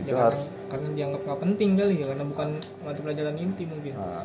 itu 0.00 0.08
Ya, 0.08 0.16
karena, 0.16 0.32
harus 0.32 0.44
karena 0.72 0.88
dianggap 0.96 1.20
nggak 1.28 1.40
penting 1.44 1.70
kali 1.76 1.94
ya 2.00 2.06
karena 2.08 2.24
bukan 2.24 2.48
mata 2.80 3.00
pelajaran 3.04 3.36
inti 3.36 3.64
mungkin. 3.68 3.92
ah, 4.00 4.24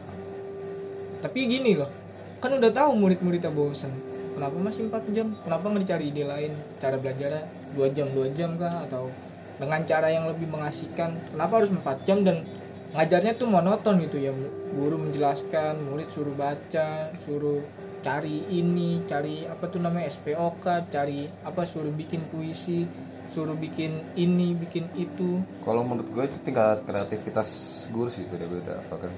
Tapi 1.25 1.39
gini 1.49 1.73
loh, 1.73 1.89
kan 2.37 2.53
udah 2.53 2.69
tahu 2.69 3.01
murid-muridnya 3.01 3.49
bosen. 3.49 3.89
Kenapa 4.37 4.61
masih 4.61 4.93
4 4.93 5.09
jam? 5.09 5.33
Kenapa 5.41 5.73
nggak 5.73 5.81
dicari 5.89 6.05
ide 6.13 6.21
lain? 6.21 6.53
Cara 6.77 7.01
belajarnya 7.01 7.49
2 7.73 7.97
jam, 7.97 8.07
2 8.13 8.37
jam 8.37 8.53
kah? 8.61 8.85
Atau 8.85 9.09
dengan 9.57 9.81
cara 9.89 10.13
yang 10.13 10.29
lebih 10.29 10.45
mengasihkan? 10.45 11.17
Kenapa 11.33 11.65
harus 11.65 11.73
4 11.73 12.05
jam 12.05 12.21
dan 12.21 12.45
ngajarnya 12.93 13.33
tuh 13.33 13.49
monoton 13.49 13.97
gitu 14.05 14.21
ya? 14.21 14.37
Guru 14.69 15.01
menjelaskan, 15.01 15.81
murid 15.81 16.13
suruh 16.13 16.37
baca, 16.37 17.09
suruh 17.25 17.65
cari 18.05 18.45
ini, 18.53 19.01
cari 19.09 19.49
apa 19.49 19.65
tuh 19.65 19.81
namanya 19.81 20.13
SPOK, 20.13 20.93
cari 20.93 21.25
apa 21.41 21.65
suruh 21.65 21.89
bikin 21.89 22.21
puisi, 22.29 22.85
suruh 23.25 23.57
bikin 23.57 24.13
ini, 24.13 24.53
bikin 24.53 24.85
itu. 24.93 25.41
kalau 25.65 25.81
menurut 25.81 26.05
gue 26.13 26.23
itu 26.29 26.37
tingkat 26.45 26.85
kreativitas 26.85 27.49
guru 27.89 28.05
sih 28.13 28.29
beda-beda 28.29 28.77
kan 28.85 29.09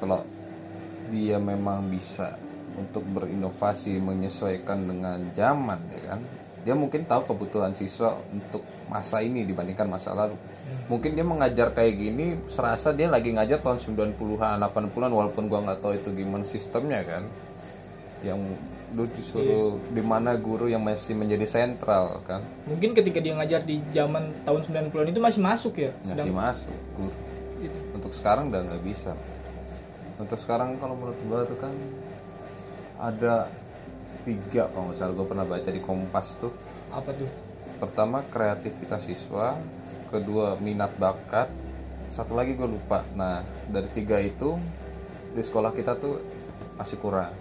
kalau 0.00 0.24
dia 1.12 1.36
memang 1.36 1.92
bisa 1.92 2.40
untuk 2.72 3.04
berinovasi 3.12 4.00
menyesuaikan 4.00 4.88
dengan 4.88 5.20
zaman 5.36 5.80
ya 5.92 6.16
kan? 6.16 6.20
Dia 6.62 6.74
mungkin 6.78 7.04
tahu 7.04 7.34
kebutuhan 7.34 7.74
siswa 7.76 8.16
untuk 8.30 8.64
masa 8.88 9.20
ini 9.20 9.44
dibandingkan 9.44 9.84
masa 9.90 10.16
lalu. 10.16 10.38
Mungkin 10.88 11.18
dia 11.18 11.26
mengajar 11.26 11.74
kayak 11.74 11.94
gini 11.98 12.38
serasa 12.48 12.94
dia 12.96 13.10
lagi 13.10 13.34
ngajar 13.34 13.60
tahun 13.60 13.82
90-an 13.82 14.62
80-an 14.62 15.12
walaupun 15.12 15.50
gua 15.50 15.60
nggak 15.68 15.84
tahu 15.84 15.92
itu 15.98 16.08
gimana 16.16 16.46
sistemnya 16.46 17.02
kan? 17.04 17.26
Yang 18.22 18.56
lu 18.92 19.04
disuruh 19.10 19.80
di 19.90 20.04
mana 20.04 20.38
guru 20.38 20.70
yang 20.70 20.86
masih 20.86 21.18
menjadi 21.18 21.44
sentral 21.50 22.22
kan? 22.24 22.40
Mungkin 22.70 22.94
ketika 22.94 23.18
dia 23.18 23.34
ngajar 23.34 23.66
di 23.66 23.82
zaman 23.90 24.46
tahun 24.46 24.62
90-an 24.62 25.10
itu 25.10 25.20
masih 25.20 25.40
masuk 25.42 25.74
ya. 25.76 25.90
masih 25.98 26.08
Sedang 26.14 26.30
masuk 26.32 26.78
guru. 26.96 27.16
Itu. 27.62 27.78
untuk 27.94 28.10
sekarang 28.10 28.50
udah 28.50 28.58
nggak 28.66 28.82
bisa 28.82 29.14
untuk 30.22 30.38
sekarang 30.38 30.78
kalau 30.78 30.94
menurut 30.94 31.18
gua 31.26 31.42
tuh 31.42 31.58
kan 31.58 31.74
ada 33.02 33.50
tiga 34.22 34.70
kalau 34.70 34.90
nggak 34.90 34.98
salah. 34.98 35.14
Gue 35.18 35.26
pernah 35.26 35.46
baca 35.46 35.70
di 35.70 35.82
Kompas 35.82 36.38
tuh. 36.38 36.54
Apa 36.94 37.10
tuh? 37.10 37.26
Pertama 37.82 38.22
kreativitas 38.30 39.10
siswa. 39.10 39.58
Kedua 40.08 40.54
minat 40.62 40.94
bakat. 40.96 41.50
Satu 42.06 42.38
lagi 42.38 42.54
gue 42.54 42.68
lupa. 42.68 43.02
Nah 43.18 43.42
dari 43.66 43.90
tiga 43.90 44.22
itu 44.22 44.54
di 45.34 45.42
sekolah 45.42 45.74
kita 45.74 45.98
tuh 45.98 46.22
masih 46.78 47.02
kurang. 47.02 47.34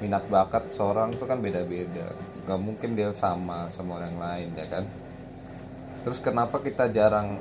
Minat 0.00 0.28
bakat 0.32 0.72
seorang 0.72 1.12
tuh 1.12 1.28
kan 1.28 1.40
beda-beda. 1.40 2.16
Nggak 2.48 2.60
mungkin 2.60 2.96
dia 2.96 3.12
sama 3.12 3.68
sama 3.76 4.00
orang 4.00 4.16
lain 4.16 4.48
ya 4.56 4.66
kan? 4.72 4.84
Terus 6.08 6.22
kenapa 6.24 6.62
kita 6.64 6.88
jarang 6.88 7.36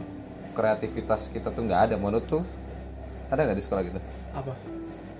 kreativitas 0.51 1.31
kita 1.31 1.53
tuh 1.53 1.63
nggak 1.63 1.81
ada? 1.91 1.95
Menurut 1.95 2.27
tuh 2.27 2.43
ada 3.29 3.41
nggak 3.45 3.57
di 3.57 3.63
sekolah 3.63 3.83
kita 3.85 3.99
apa? 4.35 4.53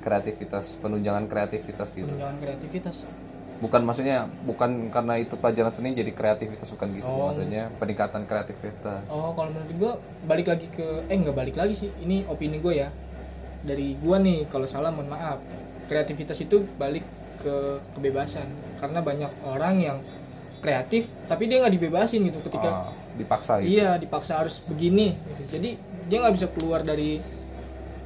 Kreativitas 0.04 0.78
penunjangan 0.78 1.26
kreativitas 1.26 1.90
gitu. 1.96 2.06
Penunjangan 2.06 2.38
kreativitas. 2.38 3.10
Bukan 3.56 3.88
maksudnya 3.88 4.28
bukan 4.44 4.92
karena 4.92 5.16
itu 5.16 5.40
pelajaran 5.40 5.72
seni 5.72 5.96
jadi 5.96 6.12
kreativitas 6.12 6.68
bukan 6.76 6.92
gitu. 6.92 7.08
Oh. 7.08 7.32
maksudnya 7.32 7.72
peningkatan 7.80 8.28
kreativitas. 8.28 9.08
Oh 9.08 9.32
kalau 9.34 9.50
menurut 9.50 9.72
gue 9.74 9.94
balik 10.28 10.52
lagi 10.52 10.68
ke 10.70 11.08
eh 11.08 11.16
nggak 11.16 11.34
balik 11.34 11.56
lagi 11.56 11.74
sih. 11.74 11.90
Ini 12.04 12.28
opini 12.28 12.60
gue 12.60 12.74
ya. 12.76 12.92
Dari 13.66 13.96
gue 13.98 14.18
nih 14.20 14.52
kalau 14.52 14.68
salah 14.68 14.92
mohon 14.92 15.10
maaf. 15.10 15.40
Kreativitas 15.88 16.38
itu 16.38 16.68
balik 16.78 17.08
ke 17.40 17.80
kebebasan. 17.96 18.46
Karena 18.78 19.00
banyak 19.00 19.32
orang 19.48 19.76
yang 19.80 19.98
kreatif 20.56 21.08
tapi 21.30 21.46
dia 21.46 21.62
nggak 21.62 21.74
dibebasin 21.78 22.26
gitu 22.26 22.40
ketika 22.50 22.86
Ah, 22.86 22.90
dipaksa 23.14 23.62
gitu. 23.62 23.78
Iya 23.78 24.02
dipaksa 24.02 24.42
harus 24.42 24.64
begini 24.66 25.14
gitu. 25.14 25.58
jadi 25.60 25.70
dia 26.10 26.18
nggak 26.22 26.36
bisa 26.36 26.48
keluar 26.54 26.82
dari 26.82 27.22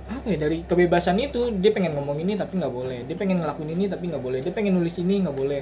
apa 0.09 0.25
ya 0.33 0.37
dari 0.41 0.65
kebebasan 0.65 1.21
itu 1.21 1.53
dia 1.61 1.69
pengen 1.69 1.93
ngomong 1.93 2.17
ini 2.17 2.33
tapi 2.33 2.57
nggak 2.57 2.73
boleh. 2.73 3.05
Dia 3.05 3.15
pengen 3.15 3.45
ngelakuin 3.45 3.71
ini 3.77 3.85
tapi 3.85 4.09
nggak 4.09 4.23
boleh. 4.23 4.39
Dia 4.41 4.53
pengen 4.53 4.81
nulis 4.81 4.97
ini 4.97 5.21
nggak 5.21 5.37
boleh. 5.37 5.61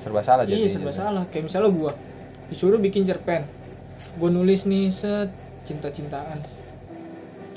Serba 0.00 0.24
salah 0.24 0.48
iya 0.48 0.56
jadinya 0.56 0.72
serba 0.72 0.92
salah. 0.92 1.24
Kayak 1.28 1.52
misalnya 1.52 1.70
gua 1.70 1.92
disuruh 2.48 2.80
bikin 2.80 3.04
cerpen. 3.04 3.44
Gua 4.16 4.32
nulis 4.32 4.64
nih 4.64 4.88
set 4.88 5.28
cinta 5.68 5.92
cintaan 5.92 6.40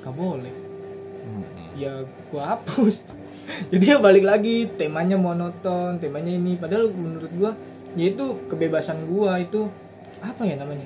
nggak 0.03 0.15
boleh. 0.17 0.53
Mm-mm. 1.21 1.79
ya 1.79 2.03
gua 2.27 2.57
hapus. 2.57 3.07
Jadi 3.71 3.85
ya 3.87 3.97
balik 4.03 4.27
lagi 4.27 4.67
temanya 4.75 5.15
monoton 5.15 5.95
temanya 5.97 6.35
ini. 6.35 6.59
Padahal 6.59 6.91
menurut 6.91 7.31
gua 7.39 7.51
ya 7.95 8.11
itu 8.11 8.35
kebebasan 8.51 9.07
gua 9.07 9.39
itu 9.39 9.71
apa 10.19 10.43
ya 10.43 10.59
namanya? 10.59 10.85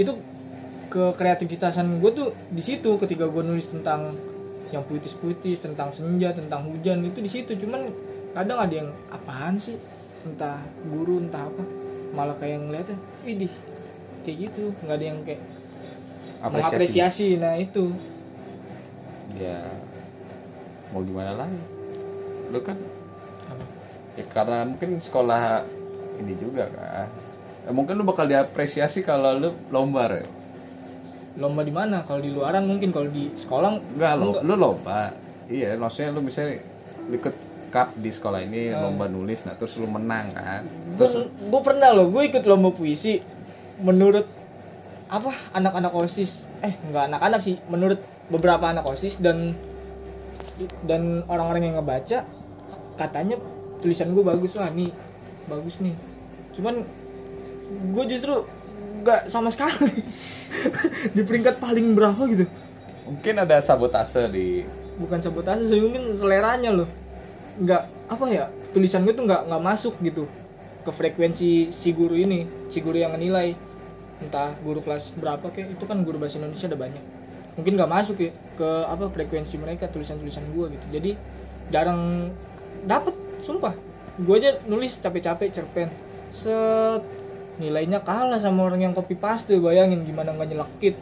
Itu 0.00 0.16
ke 0.94 1.10
kreativitasan 1.18 1.98
gue 1.98 2.10
tuh 2.14 2.30
di 2.54 2.62
situ 2.62 2.94
ketika 3.02 3.26
gue 3.26 3.42
nulis 3.42 3.66
tentang 3.66 4.14
yang 4.70 4.86
puitis-puitis 4.86 5.58
tentang 5.58 5.90
senja 5.90 6.30
tentang 6.30 6.70
hujan 6.70 7.02
itu 7.02 7.18
di 7.18 7.30
situ. 7.30 7.58
Cuman 7.58 7.90
kadang 8.30 8.62
ada 8.62 8.74
yang 8.74 8.90
apaan 9.10 9.58
sih? 9.58 9.74
Entah 10.22 10.62
guru 10.86 11.18
entah 11.18 11.50
apa. 11.50 11.66
Malah 12.14 12.38
kayak 12.38 12.62
ngeliatnya 12.62 12.98
widih 13.26 13.50
kayak 14.22 14.50
gitu. 14.50 14.70
Nggak 14.86 14.96
ada 15.02 15.06
yang 15.06 15.18
kayak 15.26 15.42
apresiasi. 16.38 16.54
mengapresiasi. 16.54 17.28
Nah 17.42 17.54
itu. 17.58 17.84
Ya 19.34 19.66
mau 20.94 21.02
gimana 21.02 21.34
lagi? 21.34 21.58
Lu 22.54 22.62
kan 22.62 22.78
Apa? 23.50 23.64
ya 24.14 24.24
karena 24.30 24.62
mungkin 24.62 25.02
sekolah 25.02 25.66
ini 26.22 26.38
juga 26.38 26.70
kan. 26.70 27.10
Ya, 27.66 27.70
mungkin 27.74 27.98
lu 27.98 28.06
bakal 28.06 28.30
diapresiasi 28.30 29.02
kalau 29.02 29.34
lu 29.42 29.50
lomba 29.74 30.22
ya 30.22 30.43
lomba 31.34 31.66
di 31.66 31.72
mana? 31.74 32.06
Kalau 32.06 32.20
di 32.22 32.30
luaran 32.30 32.64
mungkin 32.66 32.94
kalau 32.94 33.10
di 33.10 33.30
sekolah 33.34 33.70
enggak. 33.94 34.12
lo 34.18 34.38
lu 34.42 34.54
lomba. 34.54 35.10
Iya 35.50 35.74
maksudnya 35.76 36.14
lu 36.14 36.20
misalnya 36.24 36.62
lu 37.10 37.14
ikut 37.18 37.34
cup 37.74 37.90
di 37.98 38.10
sekolah 38.14 38.46
ini 38.46 38.70
lomba 38.70 39.10
nulis 39.10 39.42
nah 39.42 39.58
terus 39.58 39.74
lu 39.82 39.90
menang 39.90 40.30
kan? 40.30 40.62
Terus 40.94 41.26
gue 41.26 41.60
pernah 41.60 41.90
loh 41.90 42.06
gue 42.08 42.22
ikut 42.30 42.44
lomba 42.46 42.70
puisi 42.70 43.18
menurut 43.82 44.26
apa? 45.10 45.32
Anak-anak 45.58 45.92
osis. 45.98 46.46
Eh 46.62 46.78
nggak 46.90 47.10
anak-anak 47.10 47.40
sih 47.42 47.58
menurut 47.66 47.98
beberapa 48.30 48.70
anak 48.70 48.86
osis 48.86 49.18
dan 49.18 49.58
dan 50.86 51.26
orang-orang 51.26 51.66
yang 51.66 51.82
ngebaca 51.82 52.22
katanya 52.94 53.36
tulisan 53.82 54.14
gue 54.14 54.22
bagus. 54.22 54.54
Lah 54.54 54.70
nih 54.70 54.94
bagus 55.50 55.82
nih. 55.82 55.98
Cuman 56.54 56.86
gue 57.90 58.04
justru 58.06 58.46
nggak 59.04 59.28
sama 59.28 59.52
sekali. 59.52 60.00
Di 61.12 61.22
peringkat 61.22 61.60
paling 61.60 61.92
berapa 61.92 62.18
gitu. 62.32 62.48
Mungkin 63.04 63.34
ada 63.36 63.60
sabotase 63.60 64.32
di 64.32 64.64
bukan 64.96 65.20
sabotase 65.20 65.68
sih 65.68 65.76
mungkin 65.76 66.16
seleranya 66.16 66.72
loh. 66.72 66.88
Nggak 67.60 67.82
apa 68.08 68.24
ya 68.32 68.48
tulisan 68.72 69.04
gue 69.04 69.12
tuh 69.12 69.28
nggak 69.28 69.44
nggak 69.46 69.62
masuk 69.62 70.00
gitu 70.00 70.24
ke 70.84 70.90
frekuensi 70.92 71.68
si 71.68 71.88
guru 71.92 72.16
ini 72.16 72.48
si 72.72 72.80
guru 72.80 72.96
yang 72.96 73.12
menilai. 73.12 73.52
Entah 74.24 74.56
guru 74.64 74.80
kelas 74.80 75.12
berapa 75.20 75.52
kayak 75.52 75.76
itu 75.76 75.84
kan 75.84 76.00
guru 76.00 76.16
bahasa 76.16 76.40
Indonesia 76.40 76.64
ada 76.64 76.80
banyak. 76.80 77.04
Mungkin 77.60 77.76
nggak 77.76 77.90
masuk 77.92 78.16
ya 78.18 78.32
ke 78.56 78.68
apa 78.88 79.12
frekuensi 79.12 79.60
mereka 79.60 79.86
tulisan 79.92 80.16
tulisan 80.16 80.48
gue 80.56 80.72
gitu. 80.80 80.86
Jadi 80.96 81.10
jarang 81.68 82.32
dapet 82.88 83.12
sumpah. 83.44 83.76
Gue 84.16 84.40
aja 84.40 84.56
nulis 84.64 84.96
capek-capek 84.96 85.52
cerpen. 85.52 85.92
Set 86.32 87.23
nilainya 87.58 88.02
kalah 88.02 88.40
sama 88.42 88.66
orang 88.66 88.90
yang 88.90 88.94
copy 88.94 89.14
paste 89.14 89.54
bayangin 89.62 90.02
gimana 90.02 90.34
nggak 90.34 90.48
nyelekit. 90.50 90.96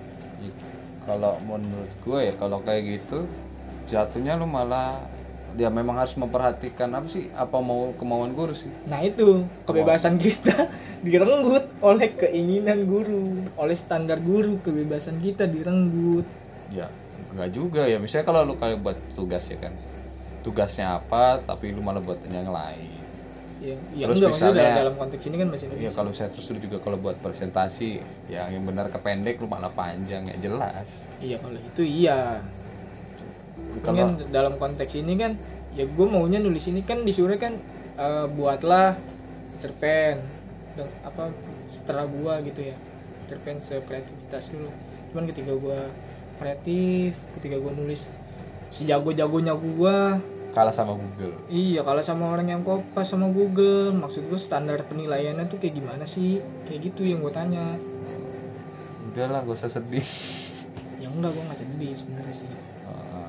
Kalau 1.02 1.34
menurut 1.42 1.92
gue 2.06 2.18
ya 2.30 2.32
kalau 2.38 2.62
kayak 2.62 2.82
gitu 3.00 3.26
jatuhnya 3.90 4.38
lu 4.38 4.46
malah 4.46 5.02
dia 5.52 5.68
memang 5.68 6.00
harus 6.00 6.16
memperhatikan 6.16 6.88
apa 6.96 7.08
sih 7.12 7.28
apa 7.36 7.60
mau 7.60 7.92
kemauan 7.98 8.32
guru 8.32 8.56
sih. 8.56 8.70
Nah 8.88 9.04
itu 9.04 9.44
kebebasan 9.68 10.16
kita 10.16 10.70
direnggut 11.06 11.68
oleh 11.84 12.08
keinginan 12.16 12.88
guru, 12.88 13.44
oleh 13.58 13.76
standar 13.76 14.22
guru 14.22 14.62
kebebasan 14.62 15.20
kita 15.20 15.44
direnggut. 15.44 16.24
ya 16.72 16.88
enggak 17.34 17.50
juga 17.52 17.84
ya. 17.84 18.00
Misalnya 18.00 18.24
kalau 18.24 18.40
lu 18.48 18.54
kayak 18.56 18.80
buat 18.80 18.96
tugas 19.12 19.44
ya 19.50 19.60
kan. 19.60 19.74
Tugasnya 20.42 20.98
apa 20.98 21.38
tapi 21.44 21.70
lu 21.70 21.84
malah 21.84 22.02
buat 22.02 22.18
yang 22.26 22.50
lain 22.50 23.01
Ya, 23.62 23.78
ya 23.94 24.10
Terus 24.10 24.18
enggak 24.18 24.32
misalnya- 24.34 24.58
dalam, 24.58 24.74
dalam 24.82 24.94
konteks 24.98 25.22
ini 25.30 25.36
kan 25.38 25.48
masih 25.54 25.66
ya 25.78 25.90
kalau 25.94 26.10
saya 26.10 26.28
terus 26.34 26.50
juga 26.50 26.82
kalau 26.82 26.98
buat 26.98 27.14
presentasi 27.22 28.02
yang 28.26 28.50
yang 28.50 28.64
benar 28.66 28.90
kependek 28.90 29.38
lu 29.38 29.46
malah 29.46 29.70
panjang 29.70 30.26
ya 30.26 30.34
jelas. 30.42 31.06
Iya 31.22 31.38
kalau 31.38 31.54
itu 31.62 31.82
iya. 31.86 32.42
kalau 33.86 34.18
Kan 34.18 34.18
dalam 34.34 34.58
konteks 34.58 34.98
ini 34.98 35.14
kan 35.14 35.38
ya 35.78 35.86
gue 35.86 36.06
maunya 36.10 36.42
nulis 36.42 36.66
ini 36.66 36.82
kan 36.82 37.06
disuruh 37.06 37.38
kan 37.38 37.54
eh, 37.94 38.26
buatlah 38.34 38.98
cerpen 39.62 40.18
dan 40.74 40.90
apa 41.06 41.30
setelah 41.70 42.10
gua 42.10 42.42
gitu 42.42 42.66
ya. 42.66 42.76
Cerpen 43.30 43.62
sekreativitas 43.62 44.50
dulu. 44.50 44.74
Cuman 45.14 45.30
ketika 45.30 45.54
gua 45.54 45.86
kreatif 46.42 47.14
ketika 47.38 47.62
gua 47.62 47.70
nulis 47.70 48.10
sejago-jagonya 48.74 49.54
gua 49.54 50.18
kalah 50.52 50.70
sama 50.70 50.92
Google 50.92 51.32
Iya, 51.46 51.80
kalau 51.80 52.00
sama 52.00 52.28
orang 52.28 52.46
yang 52.46 52.60
kopas 52.60 53.08
sama 53.08 53.26
Google, 53.26 53.92
maksud 53.92 54.24
gue 54.24 54.36
standar 54.36 54.80
penilaiannya 54.82 55.44
tuh 55.46 55.56
kayak 55.56 55.74
gimana 55.74 56.04
sih? 56.04 56.38
Kayak 56.62 56.88
gitu 56.88 57.04
yang 57.04 57.20
gue 57.20 57.30
tanya. 57.30 57.76
udahlah 59.06 59.42
gak 59.42 59.54
usah 59.54 59.68
sedih 59.70 60.04
Ya 60.96 61.08
enggak, 61.08 61.30
gue 61.30 61.42
nggak 61.42 61.58
sedih 61.58 61.90
sebenarnya 61.92 62.34
sih. 62.34 62.48
Ah. 62.84 63.28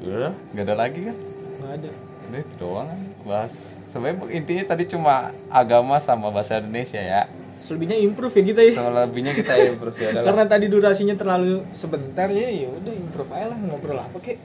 udah 0.00 0.32
nggak 0.52 0.64
ada 0.64 0.74
lagi 0.76 1.00
kan 1.04 1.16
Nggak 1.58 1.72
ada. 1.76 1.90
udah 2.24 2.38
itu 2.38 2.54
doang 2.56 2.86
kan 2.86 3.00
bahas 3.24 3.52
sebenarnya 3.86 4.30
intinya 4.32 4.64
tadi 4.66 4.84
cuma 4.86 5.14
agama 5.48 5.96
sama 5.98 6.28
bahasa 6.28 6.58
Indonesia 6.58 6.98
ya 6.98 7.26
Selebihnya 7.58 7.98
improve 7.98 8.30
ya 8.32 8.44
kita 8.46 8.60
ya. 8.62 8.72
selebihnya 8.72 9.32
kita 9.34 9.52
improve 9.66 9.98
ya 9.98 10.08
Karena 10.26 10.44
tadi 10.44 10.66
durasinya 10.66 11.14
terlalu 11.14 11.66
sebentar 11.72 12.30
ya, 12.30 12.46
ya 12.46 12.70
udah 12.70 12.94
improve 12.94 13.30
aja 13.32 13.46
lah 13.50 13.58
ngobrol 13.58 13.98
apa 13.98 14.14
kek. 14.18 14.38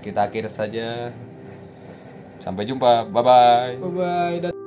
Kita 0.00 0.26
akhir 0.26 0.48
saja. 0.48 1.12
Sampai 2.40 2.64
jumpa. 2.64 3.04
Bye 3.06 3.22
bye 3.22 3.76
Bye 3.78 3.92
bye. 4.42 4.59